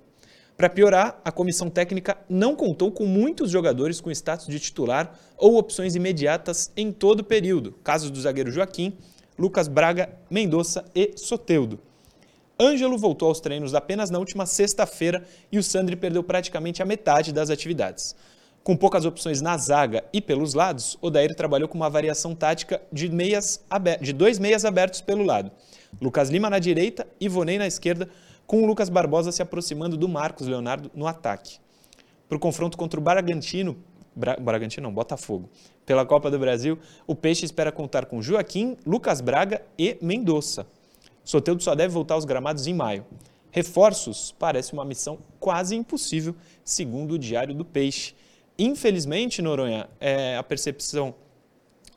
[0.57, 5.55] Para piorar, a comissão técnica não contou com muitos jogadores com status de titular ou
[5.55, 8.97] opções imediatas em todo o período, casos do zagueiro Joaquim,
[9.37, 11.79] Lucas Braga, Mendonça e Soteudo.
[12.59, 17.31] Ângelo voltou aos treinos apenas na última sexta-feira e o Sandri perdeu praticamente a metade
[17.31, 18.15] das atividades.
[18.67, 23.07] Com poucas opções na zaga e pelos lados, Odair trabalhou com uma variação tática de,
[23.07, 23.63] meias
[24.01, 25.49] de dois meias abertos pelo lado.
[26.01, 28.09] Lucas Lima na direita e Vonei na esquerda,
[28.45, 31.59] com o Lucas Barbosa se aproximando do Marcos Leonardo no ataque.
[32.27, 33.77] Para o confronto contra o Bragantino,
[34.13, 35.49] Bra Bragantino não, Botafogo,
[35.85, 36.77] pela Copa do Brasil,
[37.07, 40.67] o Peixe espera contar com Joaquim, Lucas Braga e Mendonça.
[41.23, 43.05] Soteudo só deve voltar aos gramados em maio.
[43.49, 48.13] Reforços parece uma missão quase impossível, segundo o Diário do Peixe.
[48.57, 51.13] Infelizmente, Noronha, é, a percepção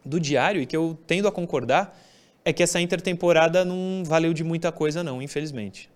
[0.04, 1.98] do Diário, e que eu tendo a concordar,
[2.44, 5.90] é que essa intertemporada não valeu de muita coisa não, infelizmente.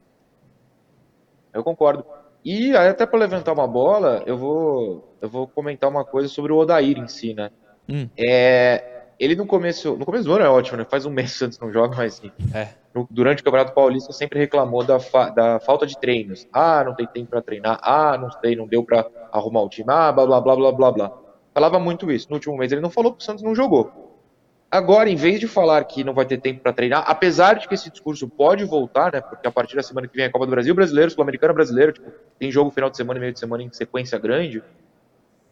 [1.52, 2.04] Eu concordo.
[2.44, 6.52] E aí, até para levantar uma bola, eu vou, eu vou comentar uma coisa sobre
[6.52, 7.50] o Odair em si, né?
[7.88, 8.08] Hum.
[8.16, 10.84] É, ele no começo, no começo do ano é ótimo, né?
[10.84, 12.68] Faz um mês Santos não joga, mas assim, É.
[12.94, 16.46] no- durante o Campeonato Paulista sempre reclamou da, fa- da falta de treinos.
[16.52, 17.78] Ah, não tem tempo para treinar.
[17.82, 19.86] Ah, não sei, não deu para arrumar o time.
[19.90, 21.12] Ah, blá blá blá blá blá blá.
[21.52, 22.26] Falava muito isso.
[22.30, 24.02] No último mês ele não falou porque o Santos não jogou.
[24.70, 27.74] Agora, em vez de falar que não vai ter tempo para treinar, apesar de que
[27.74, 29.20] esse discurso pode voltar, né?
[29.20, 31.92] Porque a partir da semana que vem é a Copa do Brasil brasileiro, Sul-Americana brasileiro,
[31.92, 34.64] tipo, tem jogo final de semana e meio de semana em sequência grande.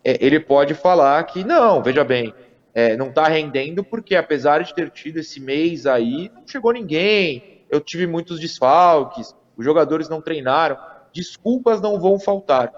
[0.05, 2.35] é, ele pode falar que não, veja bem,
[2.75, 7.65] é, não tá rendendo porque apesar de ter tido esse mês aí, não chegou ninguém.
[7.71, 10.77] Eu tive muitos desfalques, os jogadores não treinaram.
[11.13, 12.73] Desculpas não vão faltar.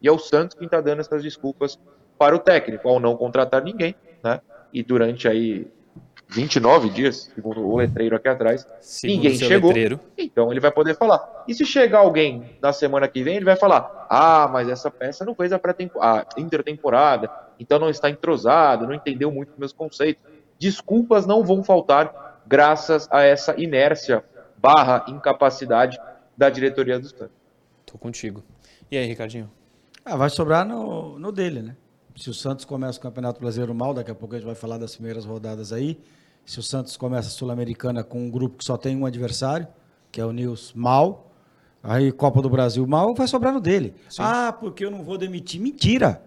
[0.00, 1.78] E é o Santos quem está dando essas desculpas
[2.18, 4.40] para o técnico, ao não contratar ninguém, né?
[4.72, 5.66] E durante aí
[6.34, 9.68] 29 dias, segundo o letreiro aqui atrás, Segundo ninguém chegou.
[9.68, 10.00] letreiro.
[10.18, 11.44] Então ele vai poder falar.
[11.46, 15.24] E se chegar alguém na semana que vem, ele vai falar: Ah, mas essa peça
[15.24, 15.60] não fez a,
[16.00, 20.22] a intertemporada, então não está entrosado, não entendeu muito os meus conceitos.
[20.58, 24.24] Desculpas não vão faltar graças a essa inércia
[24.58, 25.98] barra incapacidade
[26.36, 27.36] da diretoria do Santos.
[27.86, 28.42] Tô contigo.
[28.90, 29.50] E aí, Ricardinho?
[30.04, 31.76] Ah, vai sobrar no, no dele, né?
[32.16, 34.78] Se o Santos começa o Campeonato Brasileiro mal, daqui a pouco a gente vai falar
[34.78, 35.98] das primeiras rodadas aí.
[36.44, 39.66] Se o Santos começa a Sul-Americana com um grupo que só tem um adversário,
[40.12, 41.30] que é o Nils mal,
[41.82, 43.94] aí Copa do Brasil mal, vai sobrar no dele.
[44.18, 45.60] Ah, porque eu não vou demitir.
[45.60, 46.22] Mentira!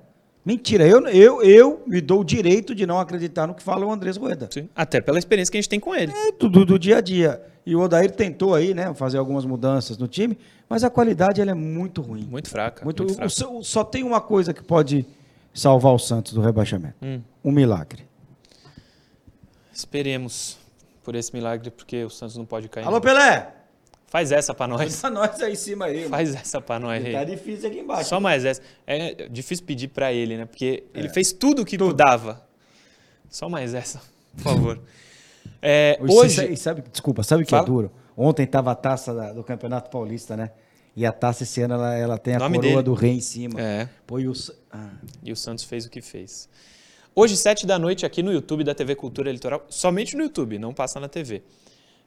[0.45, 3.91] Mentira, eu, eu, eu me dou o direito de não acreditar no que fala o
[3.91, 4.47] Andrés Rueda.
[4.49, 4.69] Sim.
[4.73, 6.13] Até pela experiência que a gente tem com ele.
[6.13, 7.41] É tudo do dia a dia.
[7.65, 10.37] E o Odair tentou aí, né, fazer algumas mudanças no time,
[10.69, 12.25] mas a qualidade ela é muito ruim.
[12.31, 12.85] Muito fraca.
[12.85, 13.29] Muito, muito o- fraca.
[13.29, 15.05] só- só tem uma coisa que pode
[15.53, 16.95] salvar o Santos do rebaixamento.
[17.01, 17.19] Hum.
[17.43, 18.06] Um milagre.
[19.81, 20.57] Esperemos
[21.03, 22.83] por esse milagre, porque o Santos não pode cair.
[22.87, 22.99] Alô.
[22.99, 23.53] Pelé!
[24.07, 24.99] Faz essa pra nós.
[25.01, 25.97] Pra nós aí em cima aí.
[25.97, 26.09] mano.
[26.09, 27.25] Faz essa pra nós, Tá rei.
[27.25, 28.09] difícil aqui embaixo.
[28.09, 28.59] Só mais essa.
[28.87, 30.45] É difícil pedir pra ele, né?
[30.45, 32.43] Porque ele fez tudo o que dava.
[33.29, 34.01] Só mais essa,
[34.37, 34.79] por favor.
[35.61, 37.63] É, Hoje, hoje, sabe, desculpa, sabe o que Fala.
[37.63, 37.91] é duro?
[38.15, 40.51] Ontem tava a taça da- do Campeonato Paulista, né?
[40.95, 42.83] E a taça esse ano ela, ela tem a Nome coroa dele.
[42.83, 43.61] do rei em cima.
[43.61, 43.87] É.
[44.07, 44.33] Pô, e o
[44.71, 44.89] ah,
[45.23, 46.49] E o Santos fez o que fez.
[47.19, 50.71] Hoje, sete da noite, aqui no YouTube da TV Cultura Litoral, somente no YouTube, não
[50.71, 51.41] passa na TV.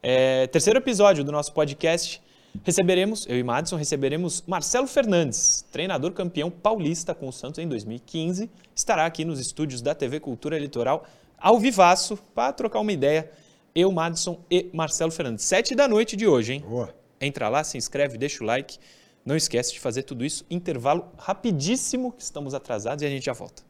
[0.01, 2.23] É, terceiro episódio do nosso podcast.
[2.63, 8.49] Receberemos, eu e Madison, receberemos Marcelo Fernandes, treinador campeão paulista com o Santos em 2015.
[8.73, 11.05] Estará aqui nos estúdios da TV Cultura Litoral,
[11.37, 13.33] ao vivaço, para trocar uma ideia.
[13.75, 15.45] Eu, Madison e Marcelo Fernandes.
[15.45, 16.65] Sete da noite de hoje, hein?
[16.65, 16.95] boa.
[17.21, 18.79] Entra lá, se inscreve, deixa o like.
[19.27, 20.47] Não esquece de fazer tudo isso.
[20.49, 23.69] Intervalo rapidíssimo, que estamos atrasados e a gente já volta.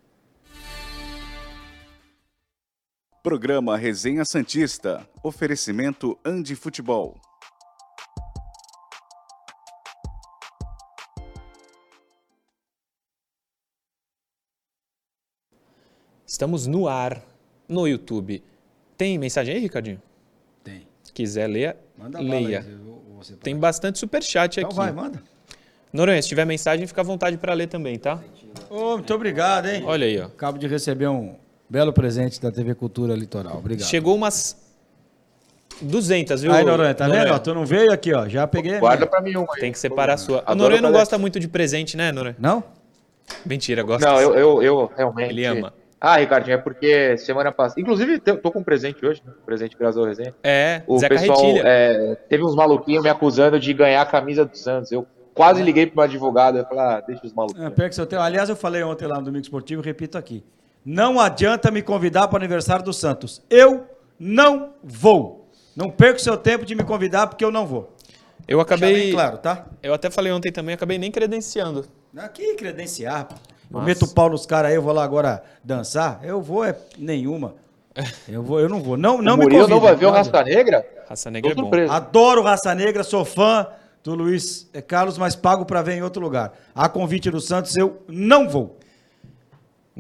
[3.23, 5.07] Programa Resenha Santista.
[5.23, 7.21] Oferecimento Andi Futebol.
[16.27, 17.23] Estamos no ar,
[17.69, 18.43] no YouTube.
[18.97, 20.01] Tem mensagem aí, Ricardinho?
[20.63, 20.87] Tem.
[21.03, 22.65] Se quiser ler, Manda leia.
[23.43, 24.77] Tem bastante superchat Então aqui.
[24.77, 25.23] vai, manda.
[25.93, 28.23] Noronha, se tiver mensagem, fica à vontade para ler também, tá?
[28.69, 29.83] Ô, muito obrigado, hein?
[29.85, 30.27] Olha aí, ó.
[30.27, 31.37] Acabo de receber um
[31.71, 33.57] belo presente da TV Cultura Litoral.
[33.59, 33.87] Obrigado.
[33.87, 34.57] Chegou umas
[35.81, 36.53] 200, viu?
[36.53, 37.25] Aí, Noronha, tá Noronha?
[37.25, 37.35] vendo?
[37.35, 38.29] Ó, tu não veio aqui, ó.
[38.29, 39.61] Já peguei a Guarda pra mim uma aí.
[39.61, 40.39] Tem que separar a sua.
[40.39, 42.37] O Adoro Noronha não gosta muito de presente, né, Noronha?
[42.39, 42.65] Não?
[43.47, 44.05] Mentira, gosta.
[44.07, 45.31] Não, eu, eu, eu realmente.
[45.31, 45.73] Ele ama.
[46.01, 47.81] Ah, Ricardinho, é porque semana passada.
[47.81, 49.33] Inclusive, tô com um presente hoje, né?
[49.45, 50.35] Presente graças ao resenha.
[50.43, 54.57] É, O Zeca pessoal é, teve uns maluquinhos me acusando de ganhar a camisa do
[54.57, 54.91] Santos.
[54.91, 56.57] Eu quase liguei pro meu advogado.
[56.57, 57.67] Eu falei, ah, deixa os maluquinhos.
[57.67, 58.23] É, pega seu tempo.
[58.23, 60.43] Aliás, eu falei ontem lá no Domingo Esportivo e repito aqui.
[60.85, 63.43] Não adianta me convidar para o aniversário do Santos.
[63.51, 63.87] Eu
[64.19, 65.49] não vou.
[65.77, 67.95] Não perco seu tempo de me convidar porque eu não vou.
[68.49, 68.93] Eu acabei.
[68.95, 69.67] bem claro, tá?
[69.83, 71.87] Eu até falei ontem também, acabei nem credenciando.
[72.17, 73.27] Aqui, credenciar.
[73.27, 73.35] pô.
[73.73, 76.21] Eu meto o pau nos caras aí, eu vou lá agora dançar.
[76.25, 77.55] Eu vou, é nenhuma.
[78.29, 78.97] Eu vou, eu não vou.
[78.97, 79.75] Não, não o me Murilo convida.
[79.75, 80.87] não vai ver o Raça Negra?
[81.09, 81.67] Raça Negra é Tô bom.
[81.69, 81.93] surpreso.
[81.93, 83.67] Adoro Raça Negra, sou fã
[84.03, 86.53] do Luiz eh, Carlos, mas pago para ver em outro lugar.
[86.73, 88.79] A convite do Santos, eu não vou.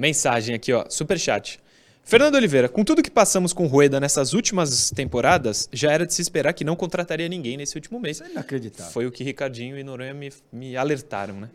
[0.00, 1.60] Mensagem aqui, ó, superchat.
[2.02, 6.22] Fernando Oliveira, com tudo que passamos com Rueda nessas últimas temporadas, já era de se
[6.22, 8.18] esperar que não contrataria ninguém nesse último mês.
[8.22, 8.90] É inacreditável.
[8.92, 11.50] Foi o que Ricardinho e Noronha me, me alertaram, né?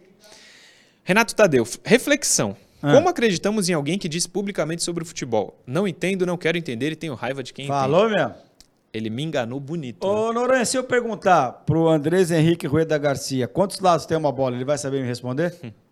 [1.04, 2.56] Renato Tadeu, reflexão.
[2.84, 2.94] Ah.
[2.94, 5.60] Como acreditamos em alguém que diz publicamente sobre o futebol?
[5.66, 8.22] Não entendo, não quero entender e tenho raiva de quem Falou mesmo?
[8.26, 8.46] entende.
[8.94, 10.06] Ele me enganou bonito.
[10.06, 10.14] né?
[10.14, 14.56] Ô, Noronha, se eu perguntar pro Andrés Henrique Rueda Garcia quantos lados tem uma bola,
[14.56, 15.52] ele vai saber me responder?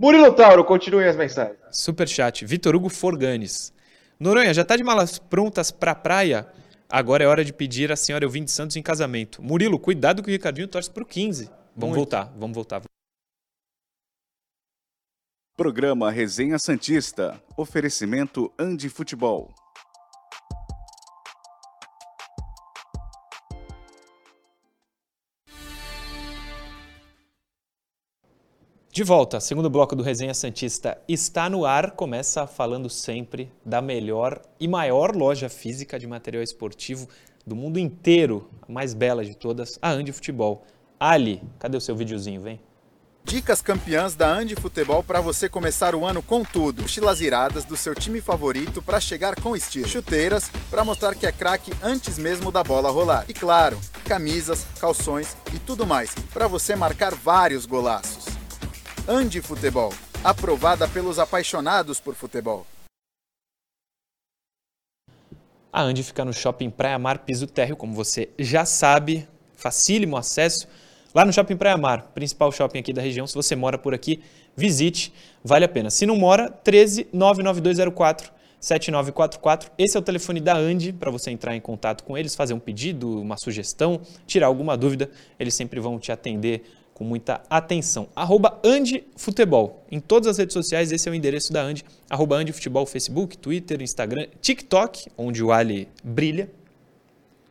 [0.00, 1.58] Murilo Tauro, continue as mensagens.
[1.70, 3.70] Superchat, Vitor Hugo Forganes.
[4.18, 6.46] Noronha, já tá de malas prontas pra praia?
[6.88, 9.42] Agora é hora de pedir a senhora Elvin de Santos em casamento.
[9.42, 11.50] Murilo, cuidado que o Ricardinho torce pro 15.
[11.76, 11.96] Vamos Muito.
[11.96, 12.80] voltar, vamos voltar.
[15.54, 17.38] Programa Resenha Santista.
[17.54, 19.52] Oferecimento Andi Futebol.
[28.92, 31.92] De volta, segundo bloco do Resenha Santista está no ar.
[31.92, 37.08] Começa falando sempre da melhor e maior loja física de material esportivo
[37.46, 40.64] do mundo inteiro, a mais bela de todas, a Andi Futebol.
[40.98, 42.60] Ali, cadê o seu videozinho, vem?
[43.22, 46.82] Dicas campeãs da Andi Futebol para você começar o ano com tudo.
[46.82, 49.86] Mochilas iradas do seu time favorito para chegar com estilo.
[49.86, 53.24] Chuteiras para mostrar que é craque antes mesmo da bola rolar.
[53.28, 58.29] E claro, camisas, calções e tudo mais para você marcar vários golaços.
[59.08, 62.66] Andi Futebol, aprovada pelos apaixonados por futebol.
[65.72, 70.68] A Andi fica no Shopping Praia Mar Piso Térreo, como você já sabe, facílimo acesso.
[71.14, 73.26] Lá no Shopping Praia Mar, principal shopping aqui da região.
[73.26, 74.22] Se você mora por aqui,
[74.54, 75.90] visite, vale a pena.
[75.90, 79.70] Se não mora, 13 99204 7944.
[79.78, 82.60] Esse é o telefone da Andi para você entrar em contato com eles, fazer um
[82.60, 85.10] pedido, uma sugestão, tirar alguma dúvida.
[85.38, 86.62] Eles sempre vão te atender
[87.00, 88.08] com muita atenção.
[88.14, 88.60] Arroba
[89.16, 89.82] Futebol.
[89.90, 91.82] Em todas as redes sociais, esse é o endereço da Andi.
[92.10, 96.50] Arroba Futebol, Facebook, Twitter, Instagram, TikTok, onde o Ali brilha.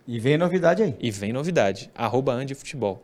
[0.07, 0.95] E vem novidade aí.
[0.99, 1.89] E vem novidade.
[1.95, 3.01] Arroba Futebol.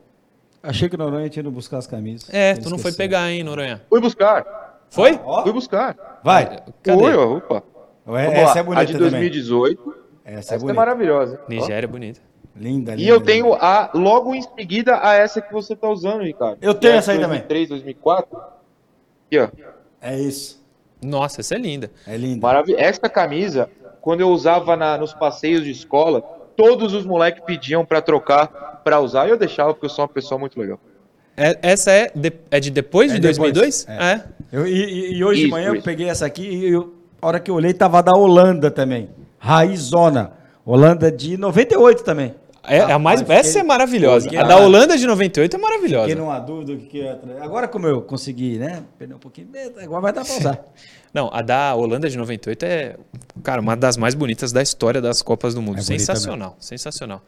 [0.61, 2.31] Achei que o Noronha tinha ido buscar as camisas.
[2.31, 3.81] É, tu não foi pegar, hein, Noronha?
[3.89, 4.85] Fui buscar.
[4.91, 5.19] Foi?
[5.25, 6.21] Ó, Fui buscar.
[6.23, 6.61] vai.
[6.83, 7.01] Cadê?
[7.01, 7.63] Fui, ó, opa.
[8.07, 8.59] Ué, essa lá.
[8.59, 9.09] é bonita a de também.
[9.09, 9.95] 2018.
[10.23, 10.73] Essa, Essa é é bonita.
[10.75, 11.39] maravilhosa.
[11.43, 11.49] ó.
[11.49, 12.21] Nigéria, bonita.
[12.55, 13.01] Linda, linda.
[13.03, 13.25] E eu linda.
[13.25, 16.57] tenho a logo em seguida a essa que você tá usando, Ricardo.
[16.61, 17.39] Eu tenho é essa aí também.
[17.39, 18.37] 2003, 2004.
[19.27, 19.47] Aqui, ó.
[20.01, 20.63] É isso.
[21.03, 21.91] Nossa, essa é linda.
[22.07, 22.39] É linda.
[22.45, 22.77] Maravilha.
[22.79, 23.69] Essa camisa,
[24.01, 26.21] quando eu usava na- nos passeios de escola,
[26.55, 30.09] todos os moleques pediam pra trocar pra usar e eu deixava porque eu sou uma
[30.09, 30.79] pessoa muito legal.
[31.35, 33.85] É- essa é de, é de depois É de depois, 2002?
[33.89, 34.13] é.
[34.13, 34.23] é.
[34.53, 35.83] Eu- e, e- e hoje de Isso, manhã eu isso.
[35.83, 39.09] peguei essa aqui e eu- a hora que eu olhei tava da Holanda também.
[39.37, 40.31] Raizona.
[40.65, 42.33] Holanda de 98 também.
[42.67, 44.29] É, a mais, essa fiquei- é maravilhosa.
[44.39, 46.07] A da Holanda de 98 é maravilhosa.
[46.09, 48.83] Fiquei numa dúvida o que tra- Agora como eu consegui, né?
[48.97, 49.47] Perder um pouquinho,
[49.81, 50.65] agora vai dar pra usar.
[51.13, 52.95] Não, a da Holanda de 98 é,
[53.41, 55.79] cara, uma das mais bonitas da história das Copas do Mundo.
[55.79, 57.21] É sensacional, sensacional.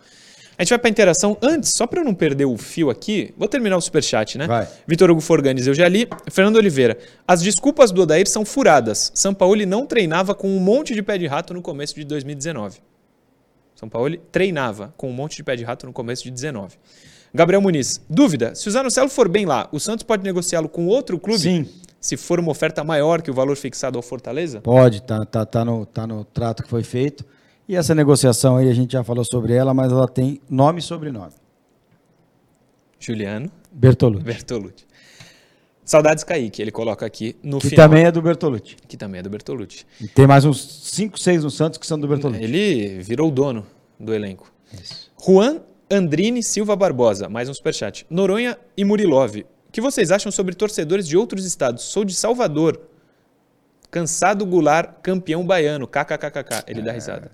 [0.60, 1.38] A gente vai pra interação.
[1.40, 4.48] Antes, só pra eu não perder o fio aqui, vou terminar o superchat, né?
[4.48, 4.68] Vai.
[4.88, 6.08] Vitor Hugo Forganes, eu já li.
[6.32, 6.98] Fernando Oliveira,
[7.28, 9.12] as desculpas do Odair são furadas.
[9.14, 12.80] São Paulo não treinava com um monte de pé de rato no começo de 2019.
[13.78, 16.78] São Paulo treinava com um monte de pé de rato no começo de 19.
[17.32, 21.20] Gabriel Muniz, dúvida: se o Zanocelo for bem lá, o Santos pode negociá-lo com outro
[21.20, 21.40] clube?
[21.40, 21.70] Sim.
[22.02, 24.62] Se for uma oferta maior que o valor fixado ao Fortaleza?
[24.62, 27.24] Pode, tá, tá, tá, no, tá no trato que foi feito.
[27.68, 30.82] E essa negociação aí, a gente já falou sobre ela, mas ela tem nome e
[30.82, 31.34] sobrenome.
[33.00, 34.26] Juliano Bertolucci.
[34.26, 34.87] Bertolucci.
[35.88, 37.88] Saudades Kaique, ele coloca aqui no Que final.
[37.88, 38.76] também é do Bertolucci.
[38.88, 39.86] Que também é do Bertolucci.
[40.02, 42.44] E tem mais uns 5, 6 no Santos que são do Bertolucci.
[42.44, 43.66] Ele virou o dono
[43.98, 44.52] do elenco.
[45.26, 48.06] Juan Andrini Silva Barbosa, mais um superchat.
[48.10, 49.38] Noronha e Murilov.
[49.38, 51.84] O que vocês acham sobre torcedores de outros estados?
[51.86, 52.82] Sou de Salvador.
[53.90, 55.88] Cansado Goulart, campeão baiano.
[55.88, 56.66] KKKKK.
[56.68, 57.32] Ele dá risada.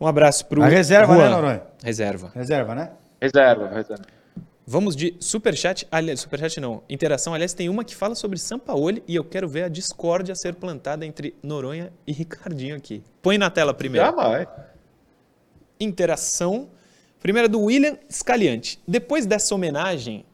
[0.00, 1.24] Um abraço pro A reserva, Juan.
[1.24, 1.62] né, Noronha?
[1.82, 2.30] Reserva.
[2.34, 2.90] Reserva, né?
[3.20, 4.04] Reserva, reserva.
[4.72, 5.84] Vamos de superchat.
[5.90, 6.84] Aliás, superchat não.
[6.88, 7.34] Interação.
[7.34, 11.04] Aliás, tem uma que fala sobre Sampaoli e eu quero ver a discórdia ser plantada
[11.04, 13.02] entre Noronha e Ricardinho aqui.
[13.20, 14.06] Põe na tela primeiro.
[14.06, 14.46] Jamais.
[15.80, 16.68] Interação.
[17.18, 18.80] Primeira do William Scaliante.
[18.86, 20.24] Depois dessa homenagem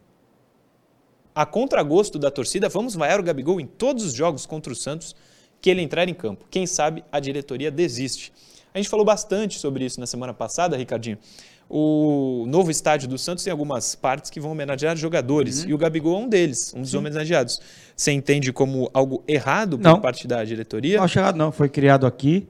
[1.34, 5.16] a contragosto da torcida, vamos vaiar o Gabigol em todos os jogos contra o Santos
[5.62, 6.44] que ele entrar em campo.
[6.50, 8.34] Quem sabe a diretoria desiste.
[8.74, 11.16] A gente falou bastante sobre isso na semana passada, Ricardinho.
[11.68, 16.20] O novo estádio do Santos tem algumas partes que vão homenagear jogadores e o Gabigol
[16.20, 17.60] é um deles, um dos homenageados.
[17.96, 20.00] Você entende como algo errado por Não.
[20.00, 20.98] parte da diretoria?
[20.98, 21.50] Não, acho errado não.
[21.50, 22.46] Foi criado aqui.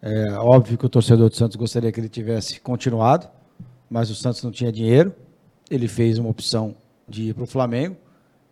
[0.00, 3.26] É óbvio que o torcedor do Santos gostaria que ele tivesse continuado,
[3.90, 5.12] mas o Santos não tinha dinheiro.
[5.68, 6.76] Ele fez uma opção
[7.08, 7.96] de ir para o Flamengo.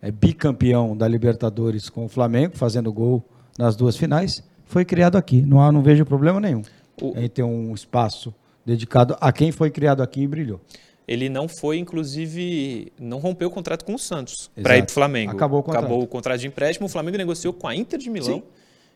[0.01, 3.23] É bicampeão da Libertadores com o Flamengo, fazendo gol
[3.57, 4.43] nas duas finais.
[4.65, 5.41] Foi criado aqui.
[5.41, 6.63] Não, há, não vejo problema nenhum
[7.01, 8.33] O- em ter um espaço
[8.65, 10.59] dedicado a quem foi criado aqui e brilhou.
[11.07, 14.93] Ele não foi, inclusive, não rompeu o contrato com o Santos para ir para o
[14.93, 15.31] Flamengo.
[15.31, 15.83] Acabou o contrato.
[15.85, 16.87] Acabou o contrato de empréstimo.
[16.87, 18.43] O Flamengo negociou com a Inter de Milão Sim.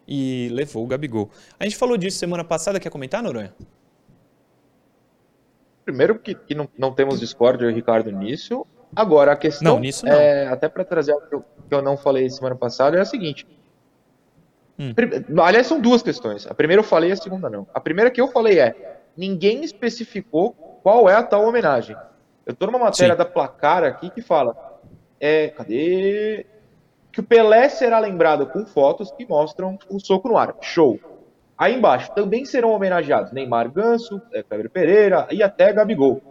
[0.08, 1.30] e levou o Gabigol.
[1.60, 2.80] A gente falou disso semana passada.
[2.80, 3.54] Quer comentar, Noronha?
[5.86, 8.66] Primeiro que, que não, não temos discórdia, e Ricardo, nisso.
[8.96, 10.14] Agora, a questão, Não, nisso não.
[10.14, 13.06] é, até para trazer algo que eu, que eu não falei semana passada, é a
[13.06, 13.46] seguinte.
[14.80, 14.94] Hum.
[15.44, 16.48] Aliás, são duas questões.
[16.48, 17.68] A primeira eu falei, a segunda não.
[17.74, 20.52] A primeira que eu falei é, ninguém especificou
[20.82, 21.96] qual é a tal homenagem.
[22.46, 23.18] Eu tô numa matéria Sim.
[23.18, 24.80] da Placar aqui que fala,
[25.20, 26.46] é, cadê?
[27.12, 30.56] Que o Pelé será lembrado com fotos que mostram o soco no ar.
[30.62, 30.98] Show.
[31.58, 36.22] Aí embaixo também serão homenageados Neymar Ganso, eh, Kleber Pereira e até Gabigol.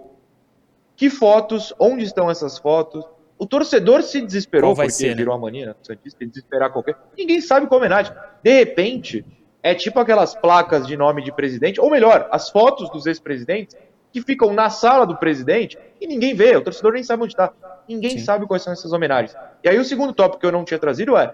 [0.96, 1.74] Que fotos?
[1.78, 3.04] Onde estão essas fotos?
[3.36, 5.14] O torcedor se desesperou porque ser, né?
[5.14, 5.74] virou a mania, né?
[5.82, 6.96] Santista desesperar qualquer.
[7.16, 8.12] Ninguém sabe qual homenagem.
[8.42, 9.24] De repente,
[9.62, 13.76] é tipo aquelas placas de nome de presidente, ou melhor, as fotos dos ex-presidentes
[14.12, 17.52] que ficam na sala do presidente e ninguém vê, o torcedor nem sabe onde está.
[17.88, 18.20] Ninguém Sim.
[18.20, 19.36] sabe quais são essas homenagens.
[19.62, 21.32] E aí o segundo tópico que eu não tinha trazido é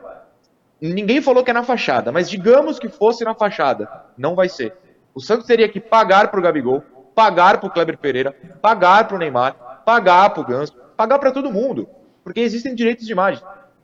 [0.80, 3.88] Ninguém falou que é na fachada, mas digamos que fosse na fachada.
[4.18, 4.74] Não vai ser.
[5.14, 6.82] O Santos teria que pagar pro Gabigol,
[7.14, 11.88] pagar pro Kleber Pereira, pagar pro Neymar, pagar pro Ganso, pagar para todo mundo.
[12.22, 13.42] Porque existem direitos de imagem.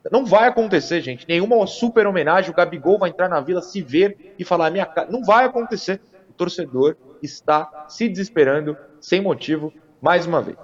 [0.09, 1.27] Não vai acontecer, gente.
[1.27, 2.49] Nenhuma super homenagem.
[2.49, 5.11] O Gabigol vai entrar na vila, se ver e falar minha cara.
[5.11, 6.01] Não vai acontecer.
[6.29, 9.71] O torcedor está se desesperando sem motivo,
[10.01, 10.57] mais uma vez.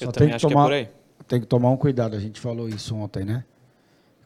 [0.00, 0.88] Eu Só também tem que acho que tomar- é por aí.
[1.26, 3.44] Tem que tomar um cuidado, a gente falou isso ontem, né?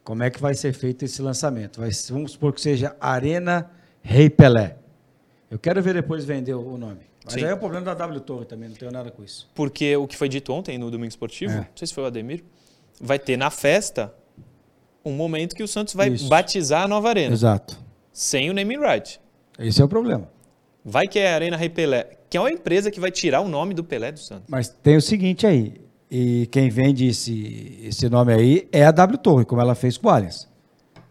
[0.03, 1.79] Como é que vai ser feito esse lançamento?
[1.79, 3.69] Vai, vamos supor que seja Arena
[4.01, 4.77] Rei Pelé.
[5.49, 7.01] Eu quero ver depois vender o nome.
[7.23, 7.43] Mas Sim.
[7.45, 9.49] aí é o problema da W Torre também, não tenho nada com isso.
[9.53, 11.57] Porque o que foi dito ontem no Domingo Esportivo, É.
[11.57, 12.43] não sei se foi o Ademir,
[13.01, 14.13] vai ter na festa
[15.03, 16.27] um momento que o Santos vai Isso.
[16.27, 17.77] batizar a nova arena, Exato.
[18.11, 19.19] sem o naming right.
[19.57, 20.29] Esse é o problema.
[20.83, 23.47] Vai que é a Arena Rei Pelé, que é uma empresa que vai tirar o
[23.47, 24.45] nome do Pelé do Santos.
[24.47, 29.17] Mas tem o seguinte aí, e quem vende esse, esse nome aí é a W
[29.17, 30.47] Torre, como ela fez com o Allianz.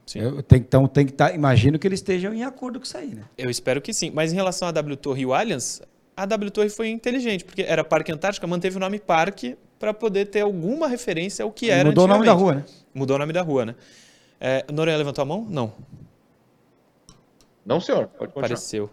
[0.06, 0.20] Sim.
[0.20, 3.14] Eu, tem, então tem que estar, imagino que eles estejam em acordo com isso aí,
[3.14, 3.24] né?
[3.36, 4.10] Eu espero que sim.
[4.14, 5.82] Mas em relação à W Torre e o Allianz,
[6.16, 10.26] a W Torre foi inteligente, porque era Parque Antártica, manteve o nome Parque para poder
[10.26, 12.64] ter alguma referência ao que era Mudou o nome da rua, né?
[12.94, 13.74] Mudou o nome da rua, né?
[14.40, 15.46] É, Noronha levantou a mão?
[15.48, 15.72] Não.
[17.64, 18.06] Não, senhor.
[18.06, 18.46] Pode continuar.
[18.46, 18.90] Apareceu.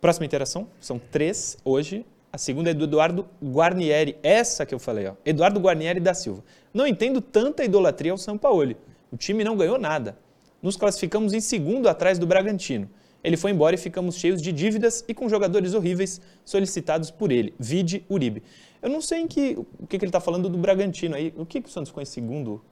[0.00, 0.68] Próxima interação.
[0.80, 2.04] São três hoje.
[2.32, 4.16] A segunda é do Eduardo Guarnieri.
[4.22, 5.14] Essa que eu falei, ó.
[5.24, 6.44] Eduardo Guarnieri da Silva.
[6.74, 8.76] Não entendo tanta idolatria ao Sampaoli.
[9.10, 10.18] O time não ganhou nada.
[10.60, 12.90] Nos classificamos em segundo atrás do Bragantino.
[13.24, 17.54] Ele foi embora e ficamos cheios de dívidas e com jogadores horríveis solicitados por ele.
[17.58, 18.42] Vide Uribe.
[18.86, 21.34] Eu não sei em que, o que, que ele está falando do Bragantino aí.
[21.36, 22.62] O que, que o Santos ficou em segundo?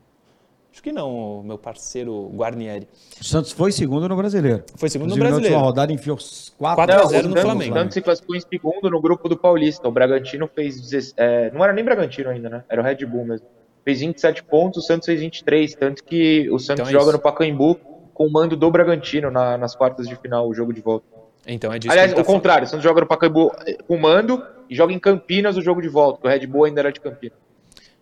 [0.73, 2.87] Acho que não, meu parceiro Guarnieri.
[3.21, 4.63] O Santos foi segundo no brasileiro.
[4.77, 5.55] Foi segundo no Inclusive, Na brasileiro.
[5.57, 7.75] última rodada enfiou 4 4 a Não, 0 o no Santos- Flamengo.
[7.75, 9.89] O Santos se classificou em segundo no grupo do Paulista.
[9.89, 10.77] O Bragantino fez.
[10.81, 12.65] 16 é, não era nem Bragantino ainda, né?
[12.69, 13.47] Era o Red Bull mesmo.
[13.85, 15.75] Fez 27 pontos, o Santos fez 23.
[15.75, 17.13] Tanto que o Santos Então é joga isso.
[17.13, 17.75] no Pacaembu
[18.15, 21.05] com o mando do Bragantino na- nas quartas de final, o jogo de volta.
[21.47, 22.37] Então é disso Aliás, o tá falando.
[22.39, 25.63] contrário, o Santos joga no Pacaembu eh, com o mando e joga em Campinas o
[25.63, 27.39] jogo de volta, porque o Red Bull ainda era de Campinas.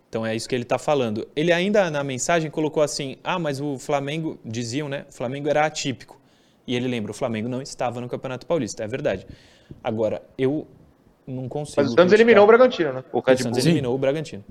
[0.08, 1.26] Então é isso que ele está falando.
[1.34, 5.06] Ele ainda na mensagem colocou assim: ah, mas o Flamengo, diziam, né?
[5.08, 6.20] O Flamengo era atípico.
[6.66, 8.84] E ele lembra: o Flamengo não estava no Campeonato Paulista.
[8.84, 9.26] É verdade.
[9.82, 10.66] Agora, eu
[11.26, 11.80] não consigo.
[11.80, 13.04] Mas o Santos criticar- eliminou o Bragantino, né?
[13.12, 13.68] O O Red Santos Bull.
[13.70, 14.44] eliminou o Bragantino.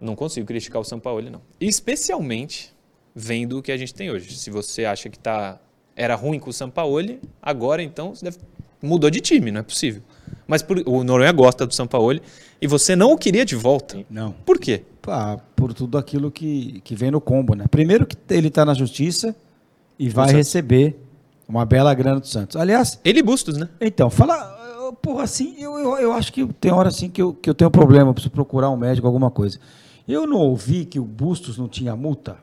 [0.00, 1.42] Não consigo criticar o São Paulo, não.
[1.60, 2.72] Especialmente
[3.14, 4.36] vendo o que a gente tem hoje.
[4.36, 5.58] Se você acha que tá,
[5.96, 8.38] era ruim com o São Paulo, agora então você deve-
[8.82, 10.02] mudou de time, não é possível.
[10.46, 12.18] Mas por- o Noronha gosta do São Paulo
[12.60, 13.98] e você não o queria de volta.
[14.10, 14.32] Não.
[14.32, 14.82] Por quê?
[15.06, 17.64] Ah, por tudo aquilo que, que vem no combo, né?
[17.70, 19.34] Primeiro que ele está na justiça
[19.98, 20.98] e vai receber
[21.48, 22.56] uma bela grana do Santos.
[22.56, 23.68] Aliás, Ele e Bustos, né?
[23.80, 24.34] então, fala,
[24.78, 27.54] eu- porra, assim, eu, eu, eu acho que tem hora assim que eu, que eu
[27.54, 29.58] tenho problema, preciso procurar um médico, alguma coisa.
[30.06, 32.36] Eu não ouvi que o Bustos não tinha multa?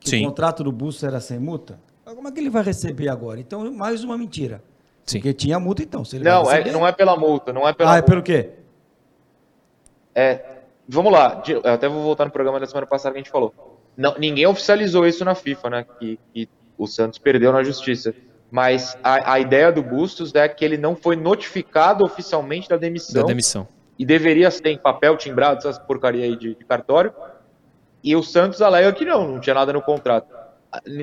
[0.00, 0.24] Que Sim.
[0.24, 1.78] o contrato do Bustos era sem multa?
[2.04, 3.38] Como é que ele vai receber agora?
[3.40, 4.62] Então, mais uma mentira.
[5.04, 5.18] Sim.
[5.18, 6.04] Porque tinha multa, então.
[6.04, 8.10] Se ele Não, é, receber- não é pela multa, não é pela Ah, é multa.
[8.10, 8.50] pelo quê?
[10.14, 10.40] É,
[10.88, 13.54] vamos lá, eu até vou voltar no programa da semana passada que a gente falou.
[13.96, 15.86] Não, ninguém oficializou isso na FIFA, né?
[15.98, 16.48] Que, que
[16.78, 18.14] o Santos perdeu na justiça.
[18.50, 23.22] Mas a, a ideia do Bustos é que ele não foi notificado oficialmente da demissão.
[23.22, 23.66] Da demissão.
[23.98, 27.12] E deveria ser em papel timbrado, essas porcaria aí de, de cartório.
[28.04, 30.34] E o Santos alega que não, não tinha nada no contrato.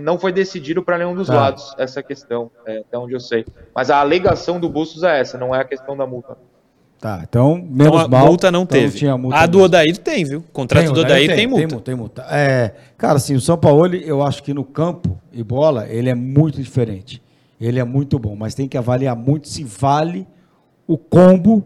[0.02, 1.36] Não foi decidido para nenhum dos Tá.
[1.36, 3.46] lados essa questão, é, até onde eu sei.
[3.76, 6.38] Mas a alegação do Bustos é essa, não é a questão da multa.
[7.00, 8.26] Tá, então, Então menos a mal.
[8.26, 8.98] multa não então teve.
[8.98, 9.62] tinha multa a do.
[9.62, 10.40] Odair tem, viu?
[10.40, 11.62] O contrato do Odair tem, multa.
[11.62, 12.26] Tem, multa, tem multa.
[12.30, 16.16] É, cara, assim, o São Paulo, eu acho que no campo e bola, ele é
[16.16, 17.22] muito diferente.
[17.62, 20.28] Ele é muito bom, mas tem que avaliar muito se vale
[20.88, 21.66] o combo.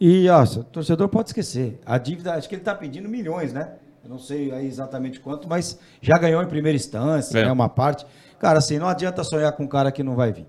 [0.00, 1.78] E, ó, o torcedor pode esquecer.
[1.84, 3.68] A dívida, acho que ele está pedindo milhões, né?
[4.04, 7.44] Eu não sei aí exatamente quanto, mas já ganhou em primeira instância, É.
[7.46, 7.50] né?
[7.52, 8.04] Uma parte.
[8.38, 10.46] Cara, assim, não adianta sonhar com um cara que não vai vir.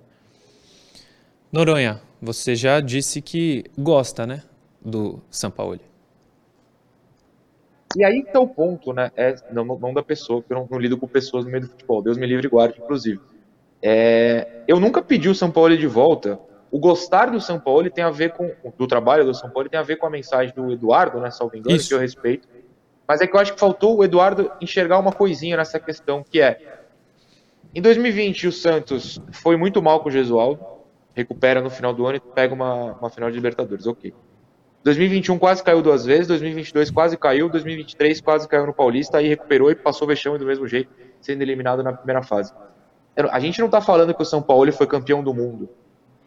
[1.51, 4.43] Noronha, você já disse que gosta, né?
[4.83, 5.79] Do São Paulo.
[7.95, 9.09] E aí que tá o ponto, né?
[9.15, 11.69] É, não, não da pessoa, porque eu não, não lido com pessoas no meio do
[11.69, 12.01] futebol.
[12.01, 13.21] Deus me livre e guarde, inclusive.
[13.81, 16.37] É, eu nunca pedi o São Paulo de volta.
[16.69, 18.51] O gostar do São Paulo tem a ver com.
[18.77, 21.31] do trabalho do São Paulo tem a ver com a mensagem do Eduardo, né?
[21.31, 21.87] Salvo engano, Isso.
[21.87, 22.49] que eu respeito.
[23.07, 26.41] Mas é que eu acho que faltou o Eduardo enxergar uma coisinha nessa questão, que
[26.41, 26.79] é.
[27.73, 30.65] Em 2020, o Santos foi muito mal com o Gesualdo,
[31.13, 34.13] recupera no final do ano e pega uma, uma final de Libertadores, ok.
[34.83, 39.71] 2021 quase caiu duas vezes, 2022 quase caiu, 2023 quase caiu no Paulista, aí recuperou
[39.71, 42.53] e passou vexame do mesmo jeito, sendo eliminado na primeira fase.
[43.31, 45.69] A gente não tá falando que o São Paulo foi campeão do mundo.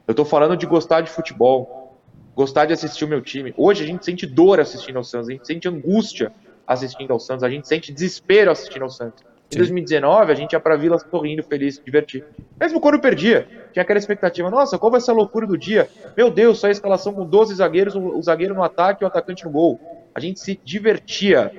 [0.09, 1.97] Eu tô falando de gostar de futebol,
[2.35, 3.55] gostar de assistir o meu time.
[3.57, 6.33] Hoje a gente sente dor assistindo ao Santos, a gente sente angústia
[6.69, 9.23] assistindo ao Santos, a gente sente desespero assistindo ao Santos.
[9.51, 9.59] Em Sim.
[9.61, 12.23] 2019, a gente ia pra Vila sorrindo, feliz, se divertir.
[12.61, 15.89] Mesmo quando perdia, tinha aquela expectativa, nossa, qual vai ser a loucura do dia?
[16.15, 19.47] Meu Deus, só a escalação com 12 zagueiros, o zagueiro no ataque e o atacante
[19.47, 19.81] no gol.
[20.15, 21.51] A gente se divertia.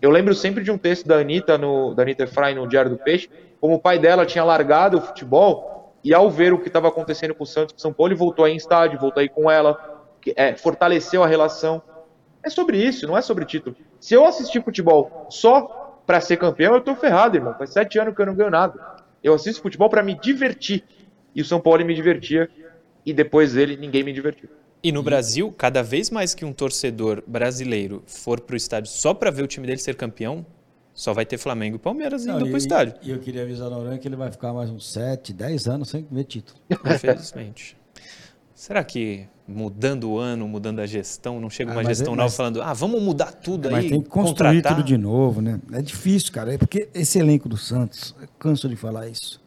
[0.00, 2.98] Eu lembro sempre de um texto da Anitta, no, da Anitta Efraim no Diário do
[2.98, 3.28] Peixe,
[3.60, 7.34] como o pai dela tinha largado o futebol e ao ver o que estava acontecendo
[7.34, 9.50] com o Santos, com o São Paulo, ele voltou aí em estádio, voltou aí com
[9.50, 9.76] ela,
[10.20, 11.82] que- é, fortaleceu a relação.
[12.44, 13.74] É sobre isso, não é sobre título.
[14.00, 17.54] Se eu assistir futebol só pra ser campeão, eu tô ferrado, irmão.
[17.56, 18.78] Faz sete anos que eu não ganho nada.
[19.22, 20.84] Eu assisto futebol pra me divertir.
[21.34, 22.48] E o São Paulo me divertia.
[23.04, 24.48] e depois dele ninguém me divertiu.
[24.82, 29.30] E no Brasil, cada vez mais que um torcedor brasileiro for pro estádio só para
[29.30, 30.44] ver o time dele ser campeão,
[30.94, 32.94] só vai ter Flamengo e Palmeiras Não, indo e- pro estádio.
[33.02, 35.88] E eu queria avisar o Noronha que ele vai ficar mais uns 7, 10 anos
[35.90, 36.58] sem ver título.
[36.70, 37.76] Infelizmente.
[38.54, 42.14] Será que mudando o ano, mudando a gestão, não chega Ah, uma mas é- gestão
[42.16, 44.76] nova mas- falando, ah, vamos mudar tudo Mas aí, tem que construir contratar"?
[44.76, 45.60] tudo de novo, né?
[45.72, 46.54] É difícil, cara.
[46.54, 49.40] É porque esse elenco do Santos, eu canso de falar isso.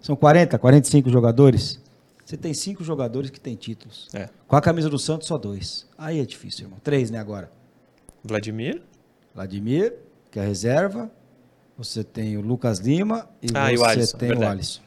[0.00, 1.80] São 40, 45 jogadores.
[2.24, 4.08] Você tem cinco jogadores que têm títulos.
[4.14, 4.28] É.
[4.48, 5.86] Com a camisa do Santos, só dois.
[5.98, 6.78] Aí é difícil, irmão.
[6.82, 7.50] Três, né, agora?
[8.24, 8.80] Vladimir?
[9.34, 9.94] Vladimir,
[10.30, 11.10] que é a reserva.
[11.76, 14.48] Você tem o Lucas Lima e Ah, e o você Alisson, tem verdade.
[14.48, 14.80] o Alisson.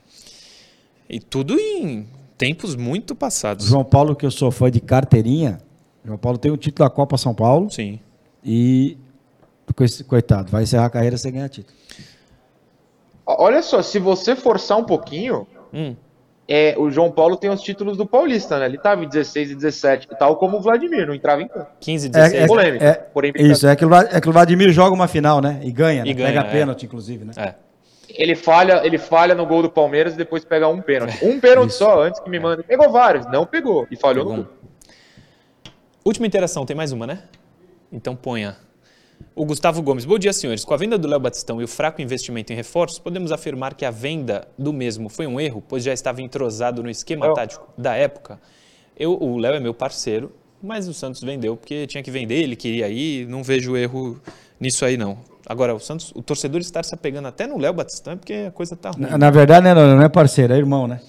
[1.10, 2.08] E tudo em
[2.38, 3.66] tempos muito passados.
[3.66, 5.58] João Paulo, que eu sou fã de carteirinha.
[6.04, 7.70] João Paulo tem o título da Copa São Paulo.
[7.72, 8.00] Sim.
[8.44, 8.98] E,
[9.76, 11.76] co- coitado, vai encerrar a carreira sem ganhar título.
[13.26, 15.96] Olha só, se você forçar um pouquinho, Hum.
[16.48, 18.66] é, o João Paulo tem os títulos do Paulista, né?
[18.68, 21.68] Ele tava em 16 e 17, tal como o Vladimir, não entrava em campo.
[21.80, 22.44] 15, É, 16.
[22.44, 25.42] é, polêmico, é- porém isso, é que, o é que o Vladimir joga uma final,
[25.42, 25.60] né?
[25.64, 26.12] E ganha, né?
[26.12, 26.52] E ganha, Pega é.
[26.52, 27.32] pênalti, inclusive, né?
[27.36, 27.56] É.
[28.18, 31.24] Ele falha, ele falha no gol do Palmeiras e depois pega um pênalti.
[31.24, 32.64] Um pênalti só, antes que me mande.
[32.64, 33.88] Pegou vários, não pegou.
[33.92, 34.54] E falhou Pegou no gol.
[36.04, 37.24] Última interação, tem mais uma, né?
[37.92, 38.58] Então ponha.
[39.34, 40.06] O Gustavo Gomes.
[40.06, 40.64] Bom dia, senhores.
[40.64, 43.86] Com a venda do Léo Batistão e o fraco investimento em reforços, podemos afirmar que
[43.86, 47.36] a venda do mesmo foi um erro, pois já estava entrosado no esquema Léo.
[47.36, 48.40] tático da época.
[48.98, 52.56] Eu, o Léo é meu parceiro, mas o Santos vendeu porque tinha que vender, ele
[52.56, 54.22] queria ir, não vejo erro
[54.60, 55.18] nisso aí não.
[55.48, 58.52] Agora, o Santos, o torcedor estar se apegando até no Léo Batistão é porque a
[58.52, 59.02] coisa tá ruim.
[59.02, 61.00] Na, na verdade, né, não, não é parceiro, é irmão, né?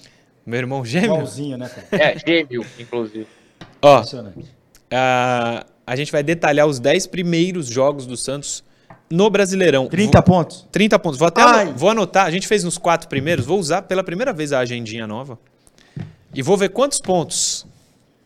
[0.45, 1.15] Meu irmão gêmeo.
[1.15, 1.87] Igualzinho, né, cara?
[1.91, 3.27] É, gêmeo, inclusive.
[3.81, 4.45] Ó, Impressionante.
[4.91, 8.63] Ah, a gente vai detalhar os 10 primeiros jogos do Santos
[9.09, 9.87] no Brasileirão.
[9.87, 10.61] 30 pontos.
[10.61, 11.19] Vou- 30 pontos.
[11.19, 11.73] Vou até Ai.
[11.75, 12.25] vou anotar.
[12.25, 13.45] A gente fez nos quatro primeiros.
[13.45, 15.37] Vou usar pela primeira vez a agendinha nova.
[16.33, 17.65] E vou ver quantos pontos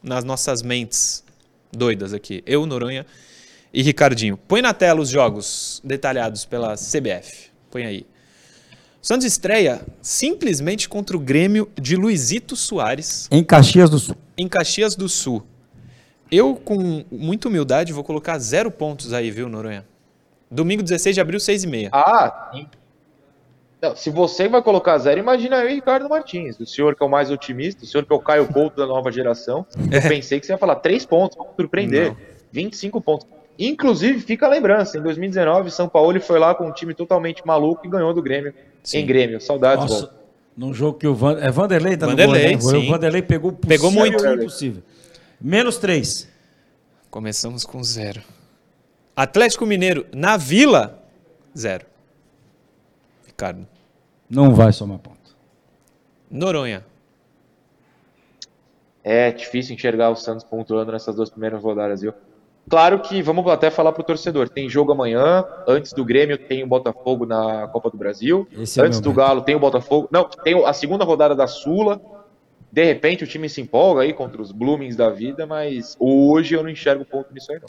[0.03, 1.23] nas nossas mentes
[1.71, 2.43] doidas aqui.
[2.45, 3.05] Eu, Noronha
[3.73, 4.37] e Ricardinho.
[4.37, 7.49] Põe na tela os jogos detalhados pela CBF.
[7.69, 8.05] Põe aí.
[9.01, 14.15] O Santos estreia simplesmente contra o Grêmio de Luizito Soares Em Caxias do Sul.
[14.37, 15.43] em Caxias do Sul.
[16.31, 19.85] Eu, com muita humildade, vou colocar zero pontos aí, viu, Noronha?
[20.49, 21.89] Domingo 16 de abril, 6 e meia.
[21.91, 22.67] Ah, sim.
[23.81, 26.59] Não, se você vai colocar zero, imagina eu e Ricardo Martins.
[26.59, 28.85] O senhor que é o mais otimista, o senhor que é o Caio Couto da
[28.85, 29.65] nova geração.
[29.91, 32.09] Eu pensei que você ia falar três pontos, vamos surpreender.
[32.09, 32.17] Não.
[32.51, 33.27] 25 pontos.
[33.63, 37.85] Inclusive, fica a lembrança, em 2019, São Paulo foi lá com um time totalmente maluco
[37.85, 38.55] e ganhou do Grêmio.
[38.83, 38.97] Sim.
[38.97, 40.11] Em Grêmio, saudades, Nossa,
[40.57, 42.79] num jogo que o Van, é Vanderlei tá Vanderlei, no gol, né?
[42.79, 42.87] sim.
[42.87, 44.23] O Vanderlei pegou Pegou muito.
[44.23, 44.81] o impossível.
[45.39, 46.27] Menos 3.
[47.11, 48.21] Começamos com zero.
[49.15, 50.99] Atlético Mineiro, na Vila,
[51.55, 51.85] zero.
[53.27, 53.67] Ricardo.
[54.27, 55.35] Não vai somar ponto.
[56.31, 56.83] Noronha.
[59.03, 62.13] É difícil enxergar o Santos pontuando nessas duas primeiras rodadas, viu?
[62.69, 66.67] Claro que, vamos até falar pro torcedor, tem jogo amanhã, antes do Grêmio tem o
[66.67, 69.17] Botafogo na Copa do Brasil, Esse é antes meu do.
[69.17, 71.99] Galo tem o Botafogo, não, tem a segunda rodada da Sula,
[72.71, 76.63] de repente o time se empolga aí contra os Bloomings da vida, mas hoje eu
[76.63, 77.67] não enxergo ponto nisso aí não.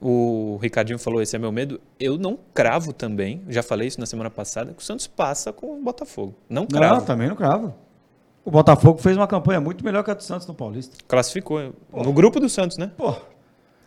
[0.00, 1.80] O Ricardinho falou, esse é meu medo.
[1.98, 5.76] Eu não cravo também, já falei isso na semana passada, que o Santos passa com
[5.76, 6.36] o Botafogo.
[6.48, 6.94] Não cravo.
[6.94, 7.74] Não, também não cravo.
[8.44, 10.96] O Botafogo fez uma campanha muito melhor que a do Santos no Paulista.
[11.06, 12.92] Classificou no grupo do Santos, né?
[12.96, 13.14] Pô,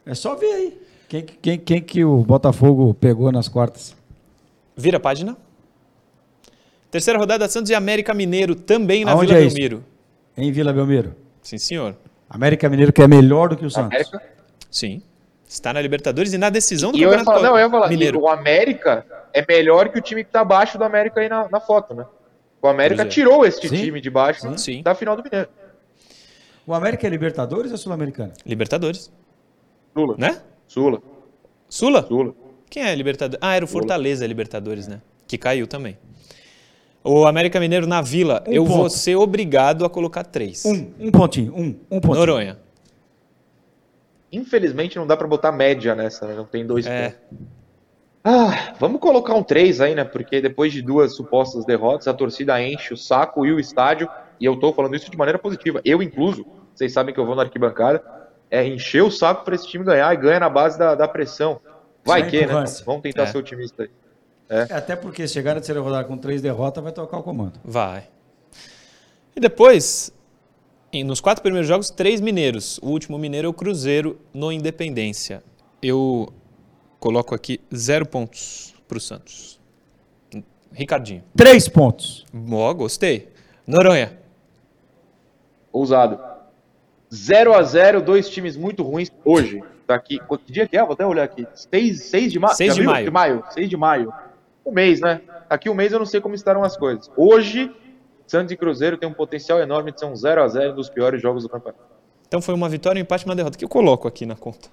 [0.06, 0.82] é só ver aí.
[1.08, 3.96] Quem, que- quem, quem que o Botafogo pegou nas quartas?
[4.76, 5.36] Vira a página.
[6.90, 9.56] Terceira rodada, Santos e América Mineiro, também na Aonde Vila é isso?
[9.56, 9.84] Belmiro.
[10.38, 11.16] Em Vila Belmiro.
[11.42, 11.96] Sim, senhor.
[12.30, 13.92] América Mineiro que é melhor do que o Santos.
[13.94, 14.22] América,
[14.70, 15.02] Sim.
[15.48, 17.70] Está na Libertadores e na decisão do e eu ia Campeonato falar, não, eu ia
[17.70, 18.20] falar, Mineiro.
[18.20, 21.50] e o América é melhor que o time que tá abaixo do América aí na,
[21.50, 22.06] na foto, né?
[22.62, 23.06] O América é.
[23.06, 23.76] tirou este Sim.
[23.76, 24.82] time de baixo Sim.
[24.82, 25.50] da final do Mineiro.
[26.66, 28.32] O América é Libertadores ou Sul-Americana?
[28.46, 29.12] Libertadores,
[29.94, 30.42] Sula, né?
[30.68, 31.02] Sula,
[31.70, 32.06] Sula?
[32.08, 32.34] Sula.
[32.70, 33.40] Quem é Libertadores?
[33.42, 35.02] Ah, era o Fortaleza Libertadores, né?
[35.28, 35.98] Que caiu também.
[37.04, 38.90] O América Mineiro na Vila, Um eu vou ponto.
[38.92, 40.64] ser obrigado a colocar três.
[40.66, 42.14] Um, um pontinho, um, um pontinho.
[42.20, 42.58] Noronha.
[44.32, 46.36] Infelizmente não dá pra botar média nessa, né?
[46.36, 47.10] Não tem dois É.
[47.10, 47.40] pontos.
[48.24, 50.04] Ah, vamos colocar um 3 aí, né?
[50.04, 54.08] Porque depois de duas supostas derrotas, a torcida enche o saco e o estádio,
[54.40, 57.36] e eu tô falando isso de maneira positiva, eu incluso, vocês sabem que eu vou
[57.36, 58.04] na arquibancada,
[58.52, 61.60] é encher o saco pra esse time ganhar e ganha na base da, da pressão.
[62.06, 62.66] Vai Sem que, né?
[62.86, 63.26] Vamos tentar É.
[63.28, 63.90] ser otimista aí.
[64.50, 67.58] É, Até porque se chegar na terceira rodada com três derrotas, vai tocar o comando.
[67.64, 68.10] Vai.
[69.34, 70.12] E depois,
[71.06, 72.78] nos quatro primeiros jogos, três mineiros.
[72.84, 75.42] O último mineiro é o Cruzeiro no Independência.
[75.82, 76.28] Eu
[77.00, 79.58] coloco aqui zero pontos para o Santos.
[80.74, 81.24] Ricardinho.
[81.36, 82.26] Três pontos.
[82.52, 83.30] Ó, gostei.
[83.66, 84.20] Noronha.
[85.72, 86.20] Ousado.
[87.14, 89.64] 0 a 0 dois times muito ruins hoje.
[89.88, 90.20] Tá aqui.
[90.46, 90.82] Que dia que é?
[90.84, 91.46] Vou até olhar aqui.
[91.54, 93.06] 6, 6 de, ma 6 de maio.
[93.06, 93.44] De maio.
[93.50, 94.14] 6 de maio.
[94.66, 95.22] Um mês, né?
[95.50, 97.12] Aqui um mês eu não sei como estarão as coisas.
[97.18, 97.70] Hoje,
[98.26, 101.22] Santos e Cruzeiro tem um potencial enorme de ser um 0 a 0 dos piores
[101.22, 101.84] jogos do campeonato.
[102.28, 103.58] Então foi uma vitória, um empate e uma derrota.
[103.58, 104.70] que eu coloco aqui na conta?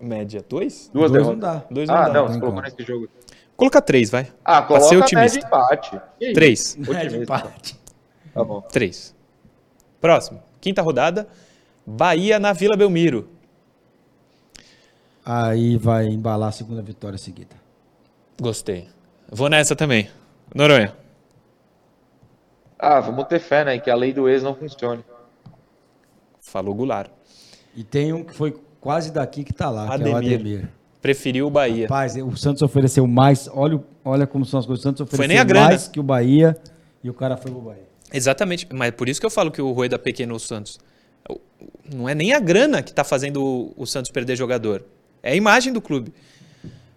[0.00, 0.90] Média 2?
[0.92, 1.60] Duas Dois não derrotas.
[1.62, 1.66] dá.
[1.70, 2.12] Dois Ah, não dá.
[2.20, 3.08] não, você colocou nesse jogo.
[3.56, 4.26] Coloca 3, vai.
[4.44, 5.36] Ah, Pra ser coloca otimista.
[5.36, 6.00] média empate.
[6.20, 6.32] E aí?
[6.34, 6.76] 3.
[6.76, 7.16] É de Otimista.
[7.22, 7.78] empate.
[8.34, 8.60] Tá bom.
[8.62, 9.14] 3.
[10.00, 10.42] Próximo.
[10.66, 11.28] Quinta rodada.
[11.86, 13.28] Bahia na Vila Belmiro.
[15.24, 17.54] Aí vai embalar a segunda vitória seguida.
[18.42, 18.88] Gostei.
[19.30, 20.10] Vou nessa também.
[20.52, 20.92] Noronha.
[22.76, 23.78] Ah, vamos ter fé, né?
[23.78, 25.04] Que a lei do ex não funcione.
[26.40, 27.12] Falou Goulart.
[27.72, 30.34] E tem um que foi quase daqui que tá lá, que é o Ademir.
[30.34, 30.68] Ademir.
[31.00, 31.84] Preferiu o Bahia.
[31.84, 33.48] Rapaz, o Santos ofereceu mais.
[33.54, 34.80] Olha, olha como são as coisas.
[34.80, 35.66] O Santos ofereceu nem a grana.
[35.68, 36.58] mais que o Bahia
[37.04, 37.86] e o cara foi pro Bahia.
[38.12, 38.66] Exatamente.
[38.72, 40.78] Mas por isso que eu falo que o Rueda pequenou o Santos.
[41.92, 44.84] Não é nem a grana que tá fazendo o- Santos perder jogador.
[45.22, 46.12] É a imagem do clube.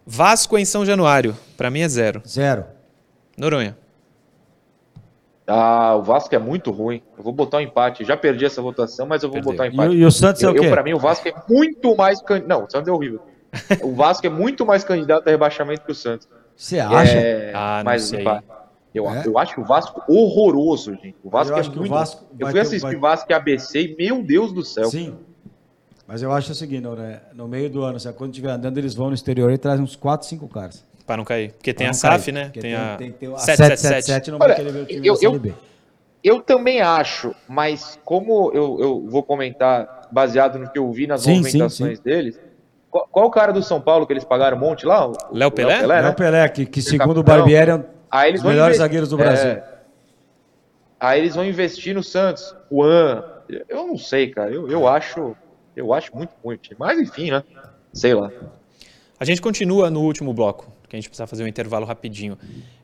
[0.06, 1.36] Vasco em São Januário.
[1.58, 2.22] Pra mim é zero.
[2.28, 2.66] Zero.
[3.38, 3.78] Noronha.
[5.48, 7.02] Ah, o Vasco é muito ruim.
[7.18, 8.06] Eu vou botar um empate.
[8.06, 9.52] Já perdi essa votação, mas eu vou Perdeu.
[9.54, 9.90] botar um E, empate.
[9.90, 10.66] o- e o Santos é eu, o quê?
[10.68, 12.22] eu, pra mim, o Vasco é muito mais.
[12.22, 13.22] can- Não, o Santos é horrível.
[13.84, 16.28] O Vasco é muito mais candidato a rebaixamento que o Santos.
[16.56, 17.14] Você acha?
[17.18, 18.22] É, Ah, não mas sei.
[18.22, 18.46] empate.
[19.00, 19.24] Eu, É?
[19.26, 21.16] eu acho o Vasco horroroso, gente.
[21.24, 21.92] O Vasco Eu é acho que o muito.
[21.92, 24.86] Vasco eu fui ter- assistir vai- Vasco e ABC e, meu Deus do céu.
[24.90, 25.16] Sim.
[26.08, 27.22] Mas eu acho o seguinte, né?
[27.34, 29.84] no meio do ano, se a quando estiver andando, eles vão no exterior e trazem
[29.84, 30.84] uns 4, 5 caras.
[31.06, 31.54] Pra não cair.
[31.54, 32.46] Porque tem a SAF, né?
[32.46, 34.06] Porque Tem, a tem ter a 777.
[34.06, 35.54] 777 não vai Olha, querer ver o time eu- da Série eu- B.
[36.24, 41.22] Eu também acho, mas como eu, eu vou comentar baseado no que eu vi nas
[41.22, 42.40] Sim, movimentações sim, deles,
[42.92, 45.08] qual, qual o cara do São Paulo que eles pagaram um monte lá?
[45.08, 45.82] O- o Léo Pelé?
[45.82, 46.02] né?
[46.02, 47.24] Léo Pelé, que, que segundo o.
[47.24, 49.18] Barbieri é um Aí eles vão melhores inve- zagueiros do É.
[49.20, 49.62] Brasil.
[51.00, 53.24] Aí eles vão investir no Santos, Juan.
[53.68, 54.52] Eu não sei, cara.
[54.52, 55.36] Eu, eu acho,
[55.76, 56.60] eu acho muito ruim.
[56.78, 57.44] Mas enfim, né?
[57.94, 58.32] Sei lá.
[59.20, 62.38] A gente continua no último bloco, que a gente precisa fazer um intervalo rapidinho.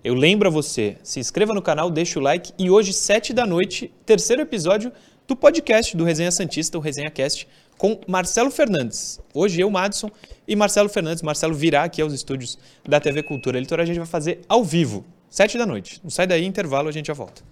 [0.03, 3.45] Eu lembro a você, se inscreva no canal, deixa o like e hoje, sete da
[3.45, 4.91] noite, terceiro episódio
[5.28, 7.47] do podcast do Resenha Santista, o Resenha Cast,
[7.78, 9.19] com Marcelo Fernandes.
[9.34, 10.09] Hoje eu, Madison,
[10.47, 11.21] e Marcelo Fernandes.
[11.23, 12.57] Marcelo virá aqui aos estúdios
[12.88, 13.84] da TV Cultura Litoral.
[13.84, 15.99] A gente vai fazer ao vivo, sete da noite.
[16.03, 17.43] Não sai daí, intervalo, a gente já volta.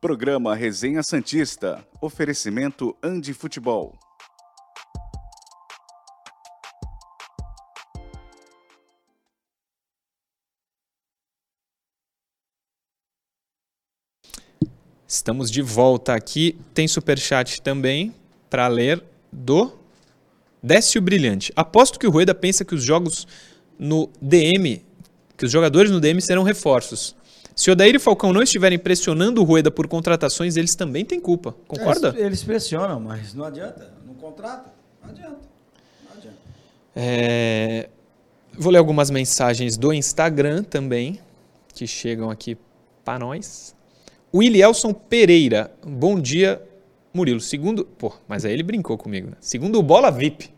[0.00, 1.84] Programa Resenha Santista.
[2.00, 3.98] Oferecimento Andi Futebol.
[15.08, 16.58] Estamos de volta aqui.
[16.74, 18.14] Tem superchat também
[18.50, 19.72] para ler do
[20.62, 21.52] Décio Brilhante.
[21.56, 23.26] Aposto que o Rueda pensa que os jogos
[23.78, 24.82] no DM,
[25.36, 27.14] que os jogadores no DM serão reforços.
[27.54, 31.18] Se o Odair e Falcão não estiverem pressionando o Rueda por contratações, eles também têm
[31.18, 31.54] culpa.
[31.66, 32.08] Concorda?
[32.08, 33.92] Eles, eles pressionam, mas não adianta.
[34.06, 34.70] Não contrata.
[35.02, 35.38] Não adianta.
[36.04, 36.36] Não adianta.
[36.94, 37.88] É,
[38.58, 41.18] Vou ler algumas mensagens do Instagram também,
[41.74, 42.56] que chegam aqui
[43.04, 43.74] para nós.
[44.32, 45.70] O Ilielson Pereira.
[45.86, 46.62] Bom dia,
[47.12, 47.40] Murilo.
[47.40, 47.84] Segundo.
[47.84, 49.36] Pô, mas aí ele brincou comigo, né?
[49.40, 50.50] Segundo o Bola VIP.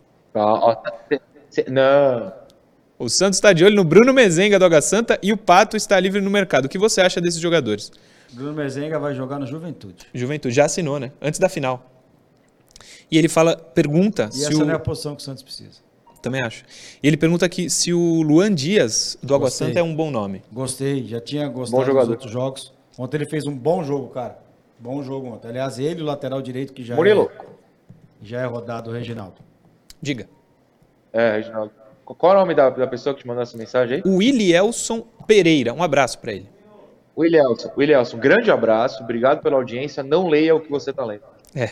[1.51, 2.33] Cê- não.
[2.99, 5.99] O Santos está de olho no Bruno Mezenga do Água Santa e o Pato está
[6.01, 6.65] livre no mercado.
[6.65, 7.93] O que você acha desses jogadores?
[8.33, 10.07] Bruno Mezenga vai jogar no Juventude.
[10.13, 11.13] Juventude já assinou, né?
[11.23, 11.89] Antes da final.
[13.11, 14.67] E ele fala, pergunta E se essa o.
[14.67, 15.81] não é a posição que o Santos precisa.
[16.21, 16.65] Também acho.
[17.01, 19.69] E ele pergunta aqui se o Luan Dias do Água Gostei.
[19.69, 20.43] Santa é um bom nome.
[20.53, 22.73] Gostei, já tinha Bom gostado dos outros jogos.
[22.99, 24.39] Ontem ele fez um bom jogo, cara.
[24.79, 25.49] Bom jogo ontem.
[25.49, 27.31] Aliás, ele, o lateral direito, que já, Murilo.
[27.33, 27.45] é,
[28.23, 29.37] já é rodado, o Reginaldo.
[30.03, 30.29] Diga.
[31.13, 31.71] É, Reginaldo.
[32.15, 34.03] Qual é o nome da, da pessoa que te mandou essa mensagem aí?
[34.11, 35.73] O Willielson Pereira.
[35.75, 36.49] Um abraço para ele.
[37.17, 37.71] Willielson.
[37.77, 39.03] Willielson, grande abraço.
[39.03, 40.03] Obrigado pela audiência.
[40.03, 41.23] Não leia o que você tá lendo.
[41.55, 41.71] É.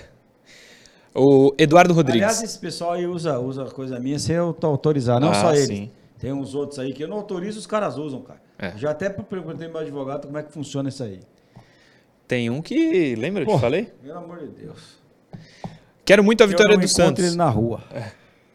[1.15, 2.23] O Eduardo Rodrigues.
[2.23, 5.55] Aliás, esse pessoal aí usa, usa coisa minha sem eu to- autorizar, não Ah, só
[5.55, 5.67] ele.
[5.67, 5.91] sim.
[6.19, 8.41] Tem uns outros aí que eu não autorizo, os caras usam, cara.
[8.59, 8.73] É.
[8.77, 11.21] Já até perguntei pro meu advogado como é que funciona isso aí.
[12.29, 13.15] Tem um que.
[13.15, 13.85] Lembra que eu te falei?
[14.03, 14.97] Pelo amor de Deus.
[16.05, 17.25] Quero muito a vitória eu não do Santos.
[17.25, 17.81] ele na rua.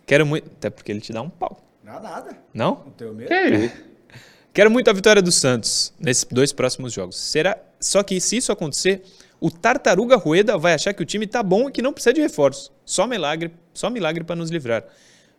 [0.06, 0.48] Quero muito.
[0.58, 1.58] Até porque ele te dá um pau.
[1.92, 2.38] Nada, nada.
[2.54, 2.84] Não?
[2.86, 3.28] Não tenho medo.
[3.28, 3.36] Que
[3.66, 3.76] isso?
[4.54, 7.18] Quero muito a vitória do Santos nesses dois próximos jogos.
[7.18, 7.58] Será?
[7.80, 9.02] Só que se isso acontecer,
[9.40, 12.22] o Tartaruga Rueda vai achar que o time tá bom e que não precisa de
[12.22, 12.72] reforço.
[12.86, 14.84] Só milagre, só milagre para nos livrar.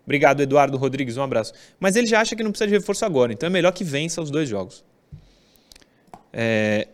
[0.05, 1.53] Obrigado, Eduardo Rodrigues, um abraço.
[1.79, 4.21] Mas ele já acha que não precisa de reforço agora, então é melhor que vença
[4.21, 4.83] os dois jogos.
[6.33, 6.89] É,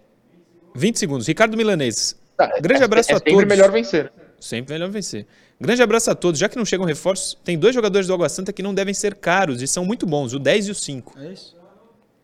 [0.75, 1.27] 20 segundos.
[1.27, 2.17] Ricardo Milanês.
[2.37, 3.49] Tá, Grande é- abraço é a sempre todos.
[3.49, 4.13] melhor vencer.
[4.41, 5.27] Sempre melhor vencer.
[5.61, 6.39] Grande abraço a todos.
[6.39, 9.17] Já que não chegam reforços, tem dois jogadores do Água Santa que não devem ser
[9.17, 11.19] caros e são muito bons, o 10 e o 5.
[11.19, 11.57] É isso?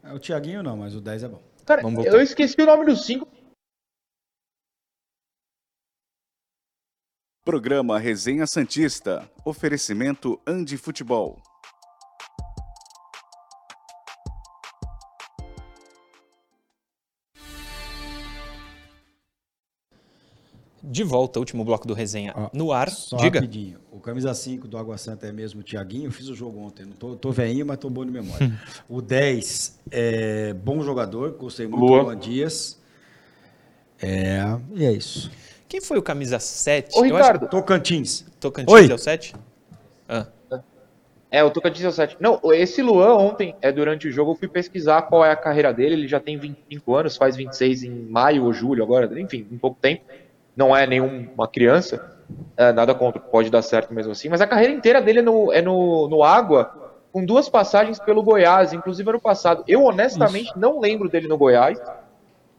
[0.02, 1.42] É o Thiaguinho não, mas o 10 é bom.
[1.64, 3.26] Cara, eu esqueci o nome do 5.
[7.44, 9.28] Programa Resenha Santista.
[9.44, 11.42] Oferecimento Andi Futebol.
[20.86, 22.90] De volta, último bloco do resenha Ó, no ar.
[22.90, 23.40] Só Diga.
[23.40, 23.78] rapidinho.
[23.90, 26.06] O camisa 5 do Água Santa é mesmo o Tiaguinho.
[26.06, 26.84] Eu fiz o jogo ontem.
[26.84, 28.52] Não tô, tô veinho, mas tô bom de memória.
[28.88, 31.32] o 10 é bom jogador.
[31.32, 32.00] Gostei muito Lua.
[32.00, 32.78] do Luan Dias.
[34.00, 34.40] É,
[34.74, 35.30] e é isso.
[35.66, 36.98] Quem foi o camisa 7?
[36.98, 37.48] Ô, Ricardo.
[37.48, 38.26] Tocantins.
[38.38, 38.90] Tocantins Oi.
[38.90, 39.34] é o 7?
[40.08, 40.26] Ah,
[41.30, 42.16] É, o Tocantins é o 7.
[42.20, 45.72] Não, esse Luan ontem, é durante o jogo, eu fui pesquisar qual é a carreira
[45.72, 45.94] dele.
[45.94, 49.78] Ele já tem 25 anos, faz 26 em maio ou julho agora, enfim, em pouco
[49.80, 50.04] tempo.
[50.56, 52.14] Não é nenhuma criança,
[52.56, 54.28] é, nada contra, pode dar certo mesmo assim.
[54.28, 56.70] Mas a carreira inteira dele é no, é no, no Água,
[57.12, 59.64] com duas passagens pelo Goiás, inclusive ano passado.
[59.66, 61.80] Eu honestamente não lembro dele no Goiás.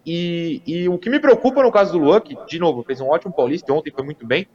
[0.06, 3.08] E, e o que me preocupa no caso do Luan, que, de novo, fez um
[3.08, 4.48] ótimo paulista, ontem foi muito bem,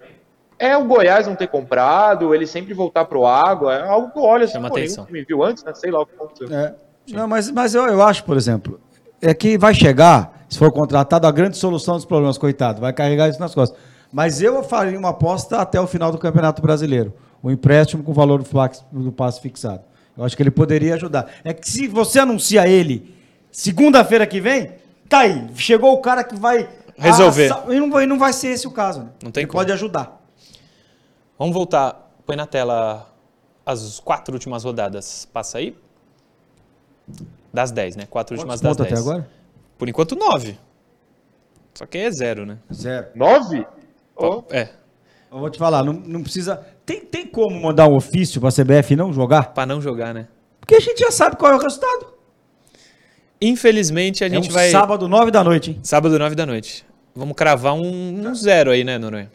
[0.61, 4.23] é o Goiás não ter comprado, ele sempre voltar pro Água, é algo que eu
[4.23, 5.07] olho assim, Chama pô, nenhum atenção.
[5.07, 5.75] time viu antes, né?
[5.75, 6.55] Sei lá o que aconteceu.
[6.55, 6.75] É.
[7.11, 8.79] Não, mas, mas eu, eu acho, por exemplo,
[9.21, 13.29] é que vai chegar, se for contratado, a grande solução dos problemas, coitado, vai carregar
[13.31, 13.79] isso nas costas.
[14.13, 17.15] Mas eu faria uma aposta até o final do Campeonato Brasileiro.
[17.43, 19.83] O empréstimo com o valor do, flax- do passe fixado.
[20.19, 21.31] Eu acho que ele poderia ajudar.
[21.45, 23.15] É que se você anuncia ele
[23.51, 24.73] segunda-feira que vem,
[25.09, 25.47] tá aí.
[25.55, 26.69] Chegou o cara que vai.
[26.99, 27.51] Resolver.
[27.71, 29.01] E não vai, não vai ser esse o caso.
[29.05, 29.09] Né?
[29.25, 29.61] Não tem ele como.
[29.61, 30.21] pode ajudar.
[31.39, 32.11] Vamos voltar.
[32.27, 33.09] Põe na tela
[33.65, 35.27] as quatro últimas rodadas.
[35.33, 35.75] Passa aí.
[37.53, 38.07] Das 10, né?
[38.11, 39.01] Quatro últimas Quantos das pontos 10.
[39.01, 39.31] até agora?
[39.81, 40.59] Por enquanto, 9.
[41.75, 42.59] Só que aí é zero, né?
[42.71, 43.07] Zero.
[43.15, 43.67] Nove?
[44.15, 44.69] Ô, É,
[45.33, 46.57] Eu vou te falar, não, não precisa.
[46.85, 49.55] Tem, tem como mandar um ofício pra CBF e não jogar?
[49.55, 50.29] pra não jogar, né?
[50.61, 52.13] Porque a gente já sabe qual é o resultado.
[53.41, 54.71] Infelizmente, a É gente um vai.
[54.71, 55.81] sábado, nove da noite, hein?
[55.83, 56.85] Sábado, 9 da noite.
[57.15, 57.81] Vamos cravar um,
[58.29, 59.33] um zero aí, né, Noronha?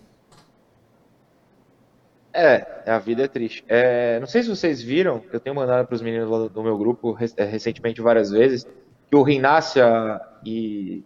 [2.31, 3.63] É, a vida é triste.
[3.67, 7.17] É, não sei se vocês viram, eu tenho mandado para os meninos do, meu grupo
[7.37, 8.67] é, recentemente várias vezes,
[9.09, 11.03] que o Rinácia e.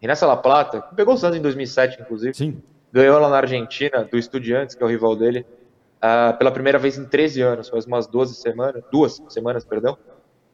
[0.00, 2.62] Rinácia La Plata, que pegou o Santos em 2007, inclusive, Sim.
[2.90, 5.44] ganhou lá na Argentina, do Estudiantes, que é o rival dele,
[6.00, 9.98] ah, pela primeira vez em 13 anos, faz umas 12 semanas, duas semanas, perdão.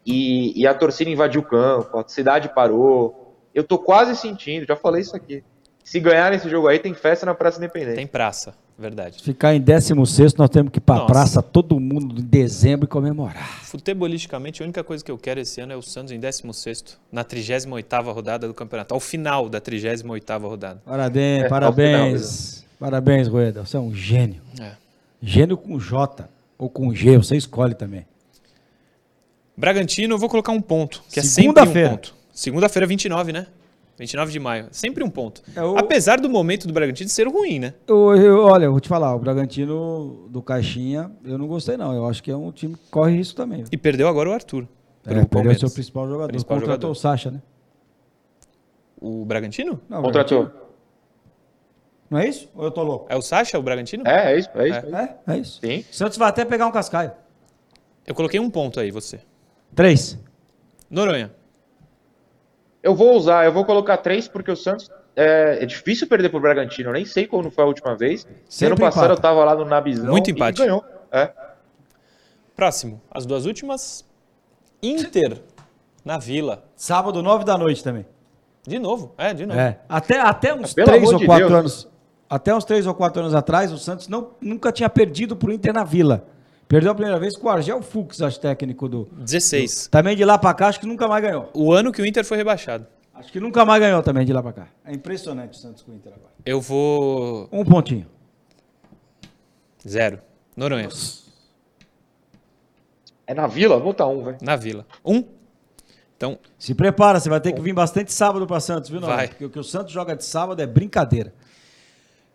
[0.05, 3.37] E, e a torcida invadiu o campo, a cidade parou.
[3.55, 5.45] Eu tô quase sentindo, já falei isso aqui.
[5.85, 7.95] Se ganhar esse jogo aí, tem festa na Praça Independente.
[7.95, 9.23] Tem praça, verdade.
[9.23, 11.07] Ficar em 16, nós temos que ir pra Nossa.
[11.07, 13.61] praça todo mundo em dezembro e comemorar.
[13.65, 17.25] Futebolisticamente, a única coisa que eu quero esse ano é o Santos em 16º, na
[17.25, 20.83] 38ª rodada do campeonato, ao final da 38ª rodada.
[20.85, 22.67] Parabéns, É, parabéns.
[22.79, 23.65] Parabéns, Rueda.
[23.65, 24.43] Você é um gênio.
[24.61, 24.73] É.
[25.23, 28.05] Gênio com J ou com G, você escolhe também.
[29.57, 31.91] Bragantino, eu vou colocar um ponto, que é sempre um Segunda-feira.
[31.91, 32.15] ponto.
[32.33, 33.47] Segunda-feira, 29, né?
[33.99, 34.69] 29 de maio.
[34.71, 35.43] Sempre um ponto.
[35.55, 37.75] É o- Apesar do momento do Bragantino ser ruim, né?
[37.87, 41.95] Eu, eu- olha, eu vou te falar, o Bragantino do Caixinha, eu não gostei não.
[41.95, 43.65] Eu acho que é um time que corre risco também.
[43.73, 44.65] E perdeu agora o Arthur.
[45.05, 45.61] É, perdeu Palmeiras.
[45.61, 46.29] seu principal jogador.
[46.29, 46.93] Principal contratou jogador.
[46.93, 47.41] o Sacha, né?
[49.01, 49.81] O Bragantino?
[49.89, 50.39] Não, o Contratou.
[50.45, 50.67] Bragantino-
[52.11, 52.49] Não é isso?
[52.55, 53.07] Ou eu tô louco?
[53.09, 54.07] É o Sacha, o Bragantino?
[54.07, 54.95] É, é isso, é isso.
[54.95, 55.19] É.
[55.27, 55.61] É, é isso.
[55.61, 55.85] Sim.
[55.91, 57.13] Santos vai até pegar um cascaio.
[58.07, 59.21] Eu coloquei um ponto aí, você.
[59.75, 60.19] Três.
[60.91, 61.33] Noronha.
[62.87, 66.39] Eu vou usar, eu vou colocar três porque o Santos é, é difícil perder pro
[66.39, 66.91] Bragantino.
[66.91, 68.25] Eu nem sei quando foi a última vez.
[68.49, 69.19] Sempre ano passado empata.
[69.19, 70.59] eu tava lá no Nabizão Muito e empate.
[70.59, 70.85] ganhou.
[71.11, 71.33] É.
[72.55, 73.03] Próximo.
[73.11, 74.07] As duas últimas.
[74.81, 75.43] Inter
[76.05, 76.63] na Vila.
[76.77, 78.07] Sábado, nove da noite também.
[78.65, 79.15] De novo.
[79.19, 79.59] É, de novo.
[79.59, 79.81] É.
[79.89, 81.59] Até, até uns Pelo três ou de quatro Deus.
[81.59, 81.89] anos.
[82.31, 85.73] Até uns três ou quatro anos atrás, o Santos não, nunca tinha perdido pro Inter
[85.75, 86.25] na Vila.
[86.69, 89.09] Perdeu a primeira vez com o Argel Fux, acho técnico do.
[89.13, 89.87] 16.
[89.89, 91.49] Também de lá pra cá, acho que nunca mais ganhou.
[91.55, 92.87] O ano que o Inter foi rebaixado.
[93.15, 94.69] Acho que nunca mais ganhou também de lá pra cá.
[94.85, 96.33] É impressionante o Santos com o Inter agora.
[96.45, 97.49] Eu vou.
[97.53, 98.07] Um pontinho.
[99.87, 100.19] Zero.
[100.57, 100.89] Noronha.
[103.27, 103.77] É na Vila?
[103.77, 104.39] Vou botar um, velho.
[104.43, 104.87] Na Vila.
[105.05, 105.25] Um.
[106.17, 109.09] Então, Se prepara, você vai ter que vir bastante sábado pra Santos, viu, não?
[109.09, 109.29] Vai.
[109.29, 111.33] Porque o que o Santos joga de sábado é brincadeira.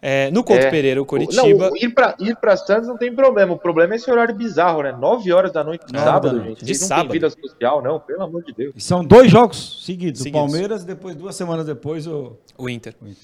[0.02, 0.70] É, no Couto É.
[0.72, 1.70] Pereira, o Não, Coritiba.
[1.72, 3.54] o- ir, pra, ir pra Santos não tem problema.
[3.54, 4.92] O problema é esse horário bizarro, né?
[4.92, 6.48] 9 horas da noite de sábado, noite.
[6.50, 6.66] gente.
[6.66, 7.04] De não sábado.
[7.10, 8.74] tem vida social, não, pelo amor de Deus.
[8.76, 10.22] E são dois jogos seguidos.
[10.22, 10.42] Seguidos.
[10.42, 12.96] O Palmeiras e depois, duas semanas depois, o O Inter.
[13.02, 13.24] O Inter.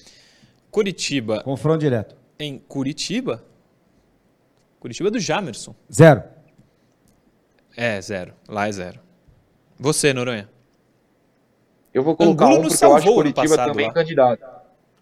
[0.70, 2.14] Curitiba confronto direto.
[2.38, 3.42] em Curitiba.
[4.78, 5.74] Curitiba do Jamerson.
[5.92, 6.22] Zero.
[7.76, 8.34] É, zero.
[8.48, 9.00] Lá é zero.
[9.80, 10.48] Você, Noronha.
[11.92, 13.92] Eu vou colocar Angulo um porque eu acho Curitiba passado também lá.
[13.92, 14.44] candidato.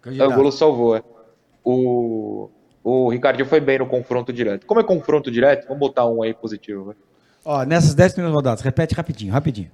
[0.01, 0.31] Candidato.
[0.31, 1.03] Angulo salvou, é.
[1.69, 2.49] O,
[2.83, 4.65] o Ricardinho foi bem no confronto direto.
[4.65, 6.95] Como é confronto direto, vamos botar um aí positivo, vai.
[7.43, 9.71] Ó, nessas 10 primeiras rodadas, repete rapidinho, rapidinho.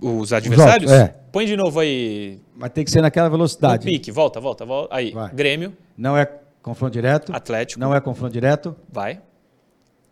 [0.00, 0.90] Os adversários?
[0.90, 1.14] jogos, é.
[1.32, 2.40] Põe de novo aí.
[2.54, 3.84] Mas tem que ser naquela No velocidade.
[3.84, 4.10] pique.
[4.12, 4.94] Volta, volta, volta.
[4.94, 5.10] Aí.
[5.10, 5.30] Vai.
[5.34, 5.76] Grêmio.
[5.96, 6.30] Não é
[6.62, 7.34] Confronto direto.
[7.34, 7.80] Atlético.
[7.80, 8.76] Não é confronto direto.
[8.92, 9.20] Vai.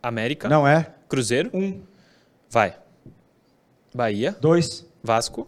[0.01, 0.49] América.
[0.49, 0.87] Não é.
[1.07, 1.49] Cruzeiro.
[1.53, 1.81] Um,
[2.49, 2.75] Vai.
[3.93, 4.35] Bahia.
[4.41, 5.47] dois, Vasco.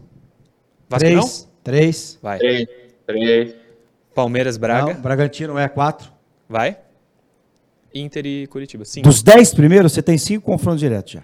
[0.87, 1.21] Vasco não?
[1.21, 2.19] três, três.
[2.21, 2.37] Vai.
[2.39, 2.67] Três,
[3.05, 3.55] três.
[4.13, 4.93] Palmeiras, Braga.
[4.93, 6.11] Não, Bragantino é quatro.
[6.47, 6.77] Vai.
[7.93, 8.85] Inter e Curitiba.
[8.85, 9.07] Cinco.
[9.07, 11.23] Dos dez primeiros, você tem cinco confrontos diretos já.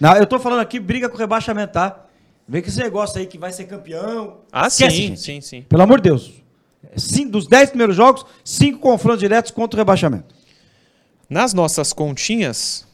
[0.00, 2.06] Não, eu tô falando aqui, briga com rebaixamento, tá?
[2.46, 4.40] Vem com esse negócio aí que vai ser campeão.
[4.52, 5.20] Ah, Esquece, sim, gente.
[5.20, 5.62] sim, sim.
[5.62, 6.42] Pelo amor de Deus.
[6.96, 10.34] Sim, dos dez primeiros jogos, cinco confrontos diretos contra o rebaixamento.
[11.28, 12.86] Nas nossas continhas,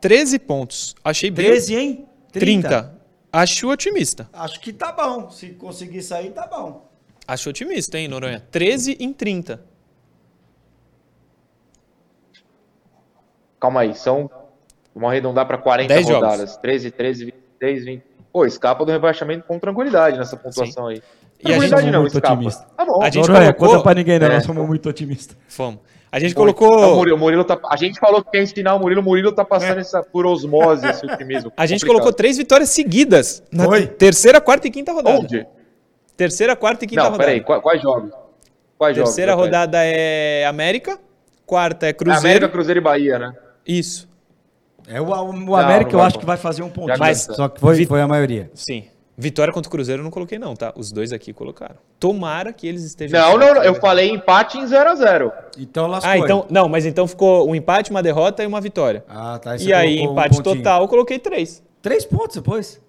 [0.00, 0.94] 13 pontos.
[1.04, 1.46] Achei bem.
[1.46, 2.06] 13, hein?
[2.32, 2.98] 30.
[3.32, 4.28] Acho otimista.
[4.32, 5.30] Acho que tá bom.
[5.30, 6.90] Se conseguir sair, tá bom.
[7.26, 8.42] Acho otimista, hein, Noronha?
[8.50, 9.60] 13 em 30.
[13.60, 14.30] Calma aí, são.
[14.94, 16.22] Vamos arredondar para 40 Dez jogos.
[16.22, 16.56] rodadas.
[16.58, 18.02] 13, 13, 23, 20.
[18.32, 20.96] Pô, escapa do rebaixamento com tranquilidade nessa pontuação aí.
[20.96, 22.34] E a Tranquilidade gente- não, muito escapa.
[22.34, 22.66] otimista.
[22.76, 23.02] Tá bom.
[23.02, 24.26] A gente Noronha, colocou- conta pra ninguém, não.
[24.26, 24.34] É.
[24.34, 25.36] Nós somos muito otimistas.
[25.48, 25.80] Fomos.
[26.12, 26.94] A gente Então, o colocou.
[26.96, 29.44] Murilo, o Murilo tá, a gente falou que quer ensinar o Murilo, o Murilo tá
[29.44, 31.52] passando essa, por osmose esse otimismo.
[31.56, 31.88] A gente Complicado.
[31.96, 33.42] colocou três vitórias seguidas.
[33.50, 33.86] Na Foi.
[33.88, 35.18] terceira, quarta e quinta rodada.
[35.18, 35.44] Onde?
[36.16, 37.24] Terceira, quarta e quinta Não, rodada.
[37.24, 38.10] peraí, qua- quais jogos?
[38.78, 39.10] Quais jogos?
[39.10, 39.46] Terceira Repete.
[39.46, 40.98] rodada é América.
[41.46, 42.20] Quarta é É Cruzeiro.
[42.26, 43.34] América, Cruzeiro e Bahia, né?
[43.66, 44.08] Isso.
[44.86, 46.98] É o, o não América, eu acho que vai fazer um pontinho.
[46.98, 48.50] Mas- só que foi, foi a maioria.
[48.54, 48.84] Sim.
[49.16, 50.72] Vitória contra o Cruzeiro eu não coloquei, não, tá?
[50.76, 51.76] Os dois aqui colocaram.
[52.00, 53.20] Tomara que eles estejam.
[53.20, 55.32] Não, não, não, eu falei empate em 0x0.
[55.56, 56.10] Então lascou.
[56.10, 56.46] Ah, então.
[56.50, 59.04] Não, mas então ficou um empate, uma derrota e uma vitória.
[59.08, 59.56] Ah, tá.
[59.56, 60.56] e aí, um empate pontinho.
[60.56, 61.62] total, eu coloquei três.
[61.80, 62.80] Três pontos depois.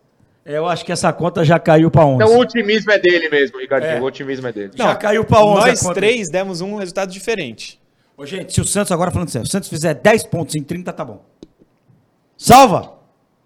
[0.46, 2.24] É, Eu acho que essa conta já caiu pra 11.
[2.24, 3.94] Então o otimismo é dele mesmo, Ricardinho.
[3.94, 4.00] É.
[4.02, 4.72] O otimismo é dele.
[4.76, 7.82] Já caiu pra 11 a Nós três demos um resultado diferente.
[8.16, 10.64] Ô, gente, se o Santos, agora falando sério, se o Santos fizer 10 pontos em
[10.64, 11.22] 30, tá bom.
[12.38, 12.94] Salva!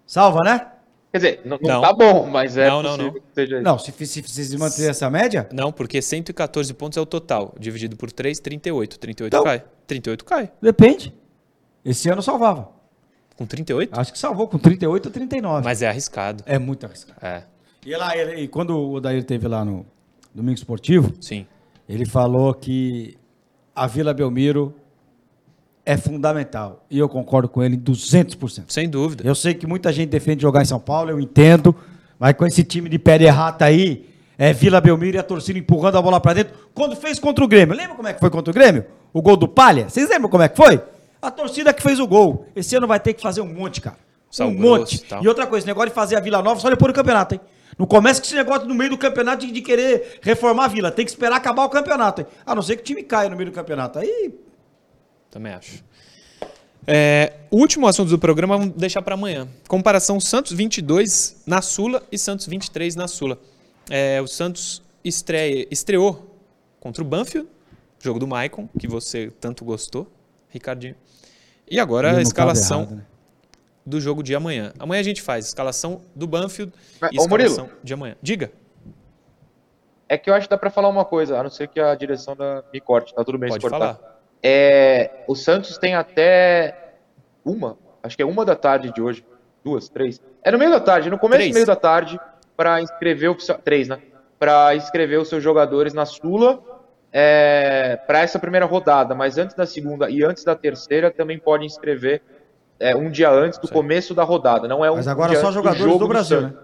[0.05, 0.67] Salva, né?
[1.11, 1.81] Quer dizer, não, não Não.
[1.81, 3.19] tá bom, mas é Não, não, possível não.
[3.21, 3.63] que seja isso.
[3.63, 7.55] Não, se, se, se, se manter essa média, Não, porque 114 pontos é o total.
[7.59, 8.99] Dividido por 3, 38.
[8.99, 9.63] 38 Então- cai.
[9.87, 10.51] 38 cai.
[10.61, 11.13] depende.
[11.83, 12.69] Esse ano salvava.
[13.39, 13.97] Com 38?
[13.97, 15.63] Acho que salvou com 38 ou 39.
[15.63, 16.43] Mas é arriscado.
[16.45, 17.17] É muito arriscado.
[17.25, 17.43] É,
[17.85, 19.85] E, lá, ele- e quando o Odair teve lá no
[20.35, 21.45] Domingo Esportivo, sim.
[21.87, 23.17] ele falou que
[23.73, 24.75] a Vila Belmiro
[25.85, 26.85] é fundamental.
[26.91, 28.65] E eu concordo com ele em 200%.
[28.73, 29.23] Sem dúvida.
[29.25, 31.73] Eu sei que muita gente defende jogar em São Paulo, eu entendo,
[32.19, 34.05] mas com esse time de pé de rata aí,
[34.37, 37.47] é Vila Belmiro e a torcida empurrando a bola pra dentro, quando fez contra o
[37.47, 37.73] Grêmio.
[37.75, 38.85] Lembra como é que foi contra o Grêmio?
[39.13, 39.89] O gol do Palha?
[39.89, 40.81] Vocês lembram como é que foi?
[41.21, 42.45] A torcida que fez o gol.
[42.55, 43.97] Esse ano vai ter que fazer um monte, cara.
[44.31, 44.95] Sal um grosso monte.
[44.95, 45.23] e tal.
[45.23, 47.41] E outra coisa, esse negócio de fazer a Vila Nova só depois do campeonato, hein?
[47.77, 50.91] Não começa com esse negócio no meio do campeonato de, de querer reformar a Vila.
[50.91, 52.27] Tem que esperar acabar o campeonato, hein?
[52.45, 53.99] A não ser que o time caia no meio do campeonato.
[53.99, 54.33] Aí
[55.31, 55.83] Também acho.
[56.85, 59.47] É, último assunto do programa vamos deixar para amanhã.
[59.67, 63.39] Comparação Santos 22 na Sula e Santos 23 na Sula.
[63.89, 66.35] É, o Santos estreia, estreou
[66.79, 67.47] contra o Banfield,
[67.99, 70.07] jogo do Maicon, que você tanto gostou,
[70.49, 70.95] Ricardinho.
[71.69, 73.05] E agora a escalação errado, né?
[73.85, 74.73] do jogo de amanhã.
[74.79, 77.49] Amanhã a gente faz escalação do Banfield Mas, e ô, Murilo.
[77.51, 78.15] escalação de amanhã.
[78.21, 78.51] Diga,
[80.07, 81.93] É que eu acho que dá pra falar uma coisa, a não ser que a
[81.95, 83.95] direção da me corte, tá tudo bem pode se cortar.
[83.95, 84.19] falar.
[84.41, 86.93] É, o Santos tem até
[87.45, 89.23] uma, acho que é uma da tarde de hoje,
[89.63, 90.19] duas, três.
[90.43, 91.51] É no meio da tarde, no começo Três.
[91.51, 92.19] e meio da tarde,
[92.55, 93.99] para inscrever oficial, três, né?
[94.39, 96.63] Para inscrever os seus jogadores na Sula
[97.11, 101.65] é, para essa primeira rodada, mas antes da segunda e antes da terceira também pode
[101.65, 102.21] inscrever
[102.79, 104.67] é, um dia antes do começo da rodada.
[104.67, 106.55] Não é um Mas agora só jogadores jogo do Brasil, Santos.
[106.55, 106.63] né?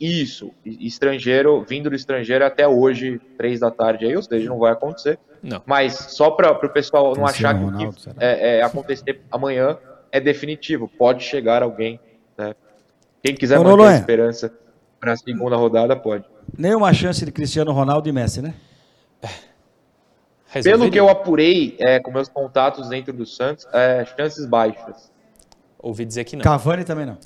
[0.00, 4.72] Isso, estrangeiro, vindo do estrangeiro até hoje, três da tarde aí, ou seja, não vai
[4.72, 5.18] acontecer.
[5.42, 5.62] Não.
[5.66, 8.16] Mas só para o pessoal não achar que o Ronaldo, que será?
[8.18, 9.76] é, é, acontecer amanhã
[10.10, 10.88] é definitivo.
[10.88, 12.00] Pode chegar alguém.
[12.36, 12.54] Né?
[13.22, 14.50] Quem quiser Ô, manter a esperança
[14.98, 16.24] para a segunda rodada, pode.
[16.56, 18.54] Nenhuma chance de Cristiano Ronaldo e Messi, né?
[19.20, 19.32] Pelo
[20.64, 20.90] Resolveria.
[20.90, 25.10] que eu apurei é, com meus contatos dentro do Santos, é, chances baixas.
[25.78, 26.42] Ouvi dizer que não.
[26.42, 27.18] Cavani também não.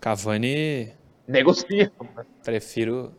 [0.00, 0.92] Cavani,
[1.26, 1.90] Negociam.
[2.16, 2.24] né?
[2.44, 3.12] prefiro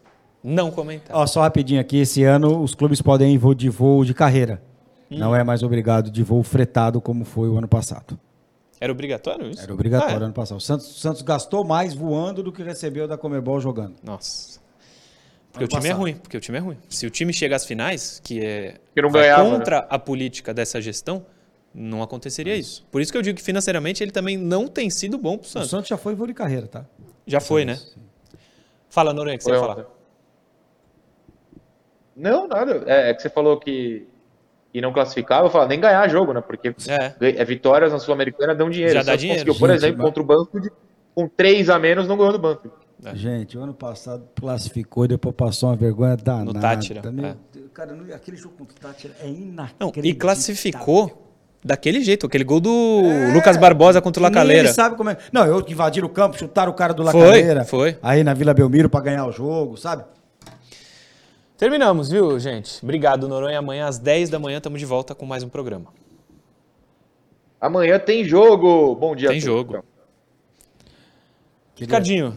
[0.44, 1.16] não comentar.
[1.16, 4.62] Ó, só rapidinho aqui, esse ano os clubes podem ir de voo de carreira.
[5.10, 8.20] Não é mais obrigado de voo fretado como foi o ano passado.
[8.80, 9.62] Era obrigatório isso?
[9.64, 10.24] Era obrigatório Ah, é?
[10.26, 10.58] ano passado.
[10.58, 13.96] O Santos, o Santos gastou mais voando do que recebeu da Comebol jogando.
[14.04, 14.60] Nossa.
[15.58, 16.78] Porque o time é ruim, porque o time é ruim.
[16.90, 20.80] Se o time chega às finais, que é Que não ganhava, contra a política dessa
[20.82, 21.26] gestão,
[21.74, 22.86] não aconteceria isso.
[22.92, 25.50] Por isso que eu digo que financeiramente ele também não tem sido bom pro O
[25.50, 25.70] Santos.
[25.70, 26.86] Santos já foi voo de carreira, tá?
[27.26, 27.78] Já foi, né?
[28.90, 29.86] Fala, Noronha, que você ia falar.
[32.16, 32.84] Não, nada.
[32.88, 34.08] É, é que você falou que,
[34.74, 36.42] que não classificava, eu falo, nem ganhar jogo, né?
[36.42, 37.14] Porque É.
[37.20, 38.94] é, vitórias na Sul-Americana dão dinheiro.
[38.94, 39.46] Já dá Santos dinheiro.
[39.46, 40.72] Conseguiu, por Gente, exemplo, mas- contra o Banfield,
[41.14, 42.76] com três a menos, não ganhou do Banfield.
[43.04, 43.16] É.
[43.16, 46.60] Gente, o ano passado classificou e depois passou uma vergonha danada.
[46.60, 47.36] Tátira, Meu é.
[47.74, 49.76] Cara, aquele jogo contra o Tátira é inacreditável.
[49.80, 51.24] Não, e classificou
[51.64, 53.02] daquele jeito, aquele gol do
[53.34, 54.68] Lucas Barbosa contra o É, Lacaleira.
[54.70, 55.18] Ele sabe como é.
[55.32, 57.66] Não, eu invadir o campo, chutar o cara do Foi, Lacaleira.
[57.66, 58.00] foi.
[58.02, 60.04] Aí na Vila Belmiro pra ganhar o jogo, sabe?
[61.56, 62.84] Terminamos, viu, gente?
[62.84, 63.60] Obrigado, Noronha.
[63.60, 65.88] Amanhã às 10 da manhã estamos de volta com mais um programa.
[67.62, 68.96] Amanhã tem jogo.
[68.96, 69.30] Bom dia.
[69.30, 69.56] Tem a todos.
[69.56, 69.84] jogo.
[71.76, 72.34] Ricardinho,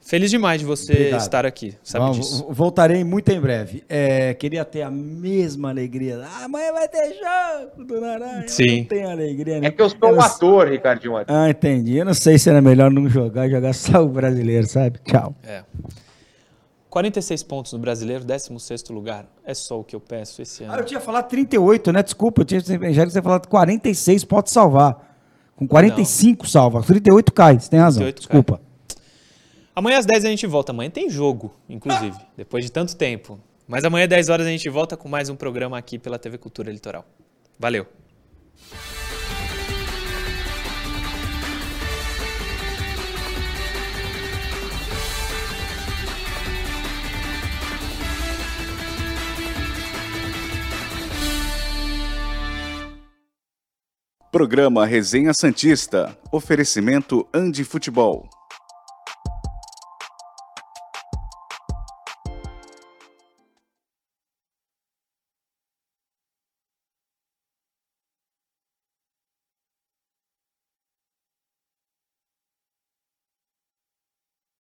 [0.00, 1.20] feliz demais de você Obrigado.
[1.20, 1.74] estar aqui.
[1.82, 2.44] Sabe Vamos, disso.
[2.46, 3.84] vo- Voltarei muito em breve.
[3.88, 6.22] É, queria ter a mesma alegria.
[6.24, 8.48] Ah, amanhã vai ter jogo do Naranha.
[8.48, 8.80] Sim.
[8.80, 9.68] Não tem alegria, né?
[9.68, 11.14] É que eu sou um não- ator, Ricardinho.
[11.28, 11.96] Ah, entendi.
[11.96, 14.98] Eu não sei se era melhor não jogar, jogar só o brasileiro, sabe?
[15.04, 15.34] Tchau.
[15.44, 15.62] É.
[16.88, 19.24] 46 pontos no brasileiro, 16 lugar.
[19.44, 20.72] É só o que eu peço esse ano.
[20.74, 22.02] Ah, eu tinha falado 38, né?
[22.02, 22.60] Desculpa, eu tinha
[22.92, 25.08] já que você falado 46 pode salvar.
[25.54, 26.82] Com 45 salva.
[26.82, 28.02] 38 cai, você tem razão.
[28.02, 28.60] 38 cai.
[29.80, 30.72] Amanhã às 10 a gente volta.
[30.72, 33.40] Amanhã tem jogo, inclusive, depois de tanto tempo.
[33.66, 36.36] Mas amanhã às 10 horas a gente volta com mais um programa aqui pela TV
[36.36, 37.02] Cultura Litoral.
[37.58, 37.86] Valeu!
[54.30, 56.14] Programa Resenha Santista.
[56.30, 58.28] Oferecimento Andi Futebol.